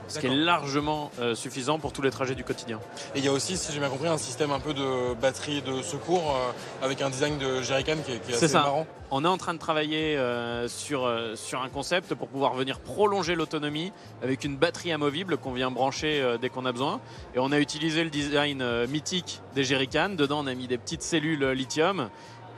Ce 0.09 0.19
qui 0.19 0.27
est 0.27 0.35
largement 0.35 1.11
euh, 1.19 1.35
suffisant 1.35 1.79
pour 1.79 1.93
tous 1.93 2.03
les 2.03 2.11
trajets 2.11 2.35
du 2.35 2.45
quotidien. 2.45 2.79
Et 3.15 3.21
il 3.21 3.25
y 3.25 3.29
a 3.29 3.33
aussi, 3.33 3.57
si 3.57 3.73
j'ai 3.73 3.79
bien 3.79 3.89
compris, 3.89 4.09
un 4.09 4.19
système 4.19 4.51
un 4.51 4.61
peu 4.61 4.75
de 4.75 5.15
batterie 5.15 5.63
de 5.63 5.83
secours 5.83 6.37
euh, 6.37 6.85
avec 6.85 7.01
un 7.01 7.11
design 7.11 7.39
de 7.39 7.63
jerrycan 7.63 7.97
qui 8.05 8.13
est, 8.13 8.19
qui 8.19 8.33
est 8.33 8.35
assez 8.35 8.49
ça. 8.49 8.61
marrant. 8.61 8.87
On 9.11 9.25
est 9.25 9.29
en 9.29 9.39
train 9.39 9.55
de 9.55 9.59
travailler 9.59 10.17
euh, 10.17 10.67
sur, 10.67 11.11
sur 11.37 11.63
un 11.63 11.69
concept 11.69 12.15
pour 12.15 12.29
pouvoir 12.29 12.55
venir 12.55 12.81
prolonger 12.81 13.35
l'autonomie 13.35 13.93
avec 14.23 14.45
une 14.45 14.57
batterie 14.57 14.93
amovible 14.93 15.37
qu'on 15.37 15.53
vient 15.53 15.71
brancher 15.71 16.37
dès 16.41 16.49
qu'on 16.49 16.67
a 16.67 16.73
besoin. 16.73 17.01
Et 17.35 17.39
on 17.39 17.53
a 17.53 17.59
utilisé 17.61 18.03
le 18.03 18.11
design 18.11 18.65
mythique 18.87 19.41
des 19.55 19.63
jerrycans. 19.63 20.17
Dedans, 20.17 20.41
on 20.43 20.47
a 20.47 20.55
mis 20.55 20.67
des 20.67 20.79
petites 20.79 21.03
cellules 21.03 21.47
lithium 21.51 22.09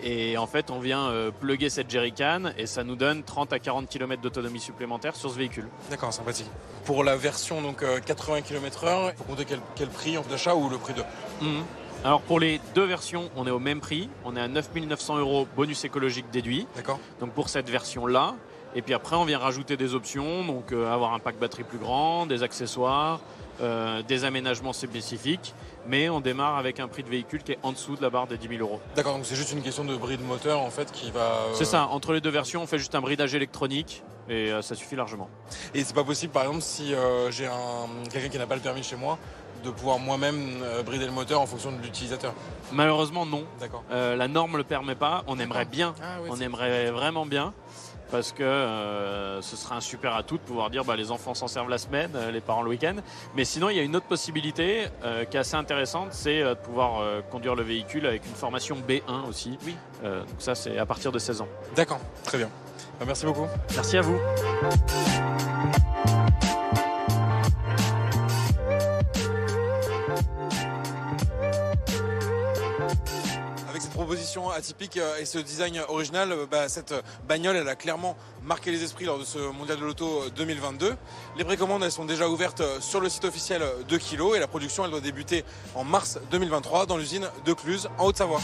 et 0.03 0.37
en 0.37 0.47
fait, 0.47 0.71
on 0.71 0.79
vient 0.79 1.09
euh, 1.09 1.31
plugger 1.31 1.71
cette 1.71 1.91
jerrycan 1.91 2.53
et 2.57 2.67
ça 2.67 2.85
nous 2.85 2.97
donne 2.97 3.23
30 3.23 3.53
à 3.53 3.59
40 3.59 3.89
km 3.89 4.23
d'autonomie 4.23 4.61
supplémentaire 4.61 5.17
sur 5.17 5.31
ce 5.31 5.37
véhicule. 5.37 5.69
D'accord, 5.91 6.13
sympathique. 6.13 6.51
Pour 6.85 7.05
la 7.05 7.17
version 7.17 7.63
donc 7.63 7.85
80 8.05 8.43
km/h, 8.43 9.13
il 9.13 9.17
faut 9.17 9.25
compter 9.25 9.45
quel, 9.75 9.89
prix 9.89 10.17
d'achat 10.29 10.55
ou 10.55 10.69
le 10.69 10.79
prix 10.79 10.95
de? 10.95 11.03
Mhm. 11.41 11.65
Alors 12.05 12.21
pour 12.21 12.39
les 12.39 12.61
deux 12.75 12.85
versions, 12.85 13.31
on 13.37 13.47
est 13.47 13.51
au 13.51 13.59
même 13.59 13.81
prix. 13.81 14.09
On 14.25 14.37
est 14.37 14.41
à 14.41 14.49
9 14.49 14.71
900 14.75 15.19
euros 15.19 15.49
bonus 15.57 15.85
écologique 15.85 16.27
déduit. 16.31 16.67
D'accord. 16.77 17.01
Donc 17.21 17.33
pour 17.33 17.49
cette 17.49 17.69
version-là. 17.69 18.35
Et 18.75 18.83
puis 18.83 18.93
après, 18.95 19.17
on 19.17 19.25
vient 19.25 19.39
rajouter 19.39 19.77
des 19.77 19.95
options, 19.95 20.45
donc 20.45 20.73
euh, 20.73 20.93
avoir 20.93 21.15
un 21.15 21.19
pack 21.19 21.39
batterie 21.39 21.63
plus 21.65 21.79
grand, 21.79 22.27
des 22.27 22.43
accessoires, 22.43 23.21
euh, 23.63 24.03
des 24.03 24.25
aménagements 24.25 24.75
spécifiques, 24.75 25.55
mais 25.87 26.11
on 26.11 26.21
démarre 26.21 26.59
avec 26.59 26.79
un 26.79 26.89
prix 26.89 27.03
de 27.03 27.09
véhicule 27.09 27.43
qui 27.43 27.53
est 27.53 27.59
en 27.63 27.73
dessous 27.73 27.97
de 27.97 28.03
la 28.03 28.11
barre 28.11 28.27
des 28.27 28.37
10 28.37 28.49
000 28.49 28.61
euros. 28.61 28.81
D'accord, 28.95 29.15
donc 29.15 29.25
c'est 29.25 29.35
juste 29.37 29.53
une 29.53 29.63
question 29.63 29.85
de 29.85 29.97
bride 29.97 30.21
moteur 30.21 30.61
en 30.61 30.69
fait 30.71 30.93
qui 30.93 31.11
va. 31.11 31.21
euh, 31.21 31.55
C'est 31.55 31.65
ça, 31.65 31.87
entre 31.87 32.13
les 32.13 32.21
deux 32.21 32.29
versions, 32.31 32.63
on 32.63 32.67
fait 32.67 32.79
juste 32.79 32.95
un 32.95 33.01
bridage 33.01 33.35
électronique 33.35 34.03
et 34.29 34.51
ça 34.61 34.75
suffit 34.75 34.97
largement. 34.97 35.31
Et 35.73 35.85
c'est 35.85 35.95
pas 35.95 36.03
possible, 36.05 36.33
par 36.33 36.43
exemple, 36.43 36.61
si 36.61 36.93
j'ai 37.31 37.47
un 37.47 37.87
quelqu'un 38.11 38.29
qui 38.29 38.39
n'a 38.39 38.47
pas 38.47 38.57
le 38.57 38.61
permis 38.61 38.83
chez 38.83 38.97
moi, 38.97 39.19
de 39.65 39.71
pouvoir 39.71 39.99
moi-même 40.01 40.59
brider 40.85 41.07
le 41.07 41.13
moteur 41.13 41.41
en 41.41 41.47
fonction 41.47 41.71
de 41.71 41.81
l'utilisateur. 41.81 42.35
Malheureusement, 42.73 43.25
non. 43.25 43.45
D'accord. 43.61 43.85
La 43.91 44.27
norme 44.29 44.53
ne 44.53 44.57
le 44.59 44.65
permet 44.65 44.97
pas. 44.97 45.23
On 45.29 45.39
aimerait 45.39 45.65
bien, 45.65 45.95
Ah, 46.03 46.17
oui, 46.23 46.29
on 46.33 46.41
aimerait 46.41 46.91
vraiment 46.91 47.25
bien. 47.25 47.55
Parce 48.11 48.33
que 48.33 48.43
euh, 48.43 49.43
ce 49.43 49.57
serait 49.57 49.75
un 49.75 49.81
super 49.81 50.15
atout 50.15 50.37
de 50.37 50.43
pouvoir 50.43 50.71
dire 50.71 50.85
bah, 50.85 50.97
les 50.97 51.11
enfants 51.11 51.35
s'en 51.35 51.49
servent 51.49 51.71
la 51.71 51.79
semaine, 51.79 52.11
euh, 52.15 52.31
les 52.31 52.41
parents 52.41 52.63
le 52.63 52.71
week-end. 52.71 52.97
Mais 53.35 53.45
sinon, 53.45 53.69
il 53.69 53.77
y 53.77 53.81
a 53.81 53.83
une 53.83 53.97
autre 53.97 54.07
possibilité 54.07 54.87
euh, 55.05 55.25
qui 55.25 55.37
est 55.37 55.41
assez 55.41 55.57
intéressante, 55.57 56.09
c'est 56.13 56.41
euh, 56.43 56.51
de 56.51 56.61
pouvoir 56.61 57.03
conduire 57.31 57.55
le 57.55 57.63
véhicule 57.63 58.07
avec 58.07 58.25
une 58.27 58.35
formation 58.35 58.77
B1 58.77 59.29
aussi. 59.29 59.59
Oui. 59.65 59.77
Donc 60.03 60.25
ça, 60.39 60.55
c'est 60.55 60.79
à 60.79 60.87
partir 60.87 61.13
de 61.13 61.19
16 61.19 61.41
ans. 61.41 61.49
D'accord, 61.75 62.01
très 62.25 62.39
bien. 62.39 62.49
Bah, 62.99 63.05
merci 63.07 63.27
beaucoup. 63.27 63.47
Merci 63.75 63.99
à 63.99 64.03
vous. 64.03 64.19
Atypique 74.55 74.97
euh, 74.97 75.19
et 75.19 75.25
ce 75.25 75.39
design 75.39 75.81
original, 75.89 76.33
euh, 76.33 76.47
bah, 76.51 76.69
cette 76.69 76.95
bagnole, 77.29 77.57
elle 77.57 77.69
a 77.69 77.75
clairement 77.75 78.17
marqué 78.43 78.71
les 78.71 78.83
esprits 78.83 79.05
lors 79.05 79.19
de 79.19 79.25
ce 79.25 79.39
Mondial 79.39 79.79
de 79.79 79.85
l'Auto 79.85 80.23
euh, 80.23 80.31
2022. 80.37 80.97
Les 81.37 81.45
précommandes, 81.45 81.83
elles 81.83 81.93
sont 81.93 82.05
déjà 82.05 82.29
ouvertes 82.29 82.61
euh, 82.61 82.81
sur 82.81 83.01
le 83.01 83.09
site 83.09 83.25
officiel 83.25 83.63
de 83.89 83.97
Kilo 83.97 84.35
et 84.35 84.39
la 84.39 84.47
production, 84.47 84.85
elle 84.85 84.91
doit 84.91 85.01
débuter 85.01 85.45
en 85.75 85.85
mars 85.85 86.19
2023 86.31 86.87
dans 86.87 86.97
l'usine 86.97 87.29
de 87.45 87.53
Cluse, 87.53 87.89
en 87.99 88.07
Haute-Savoie. 88.07 88.41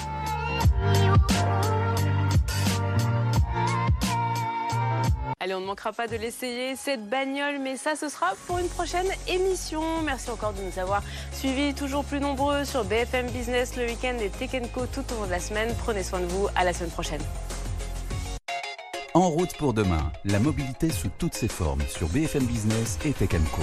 Allez, 5.42 5.54
on 5.54 5.60
ne 5.60 5.66
manquera 5.66 5.92
pas 5.92 6.06
de 6.06 6.14
l'essayer, 6.14 6.76
cette 6.76 7.08
bagnole, 7.08 7.58
mais 7.58 7.76
ça, 7.76 7.96
ce 7.96 8.08
sera 8.08 8.34
pour 8.46 8.58
une 8.58 8.68
prochaine 8.68 9.08
émission. 9.26 9.82
Merci 10.04 10.30
encore 10.30 10.52
de 10.52 10.62
nous 10.62 10.78
avoir 10.78 11.02
suivis, 11.32 11.74
toujours 11.74 12.04
plus 12.04 12.20
nombreux 12.20 12.64
sur 12.64 12.84
BFM 12.84 13.28
Business 13.28 13.76
le 13.76 13.86
week-end 13.86 14.16
et 14.20 14.28
Tech 14.28 14.62
Co 14.72 14.86
tout 14.86 15.02
au 15.12 15.16
long 15.16 15.26
de 15.26 15.32
la 15.32 15.40
semaine. 15.40 15.74
Prenez 15.80 16.04
soin 16.04 16.20
de 16.20 16.26
vous, 16.26 16.46
à 16.54 16.62
la 16.62 16.72
semaine 16.72 16.92
prochaine. 16.92 17.22
En 19.14 19.30
route 19.30 19.56
pour 19.56 19.74
demain, 19.74 20.12
la 20.24 20.38
mobilité 20.38 20.90
sous 20.90 21.08
toutes 21.18 21.34
ses 21.34 21.48
formes 21.48 21.82
sur 21.88 22.06
BFM 22.06 22.44
Business 22.44 23.00
et 23.04 23.12
Tech 23.12 23.30
Co. 23.52 23.62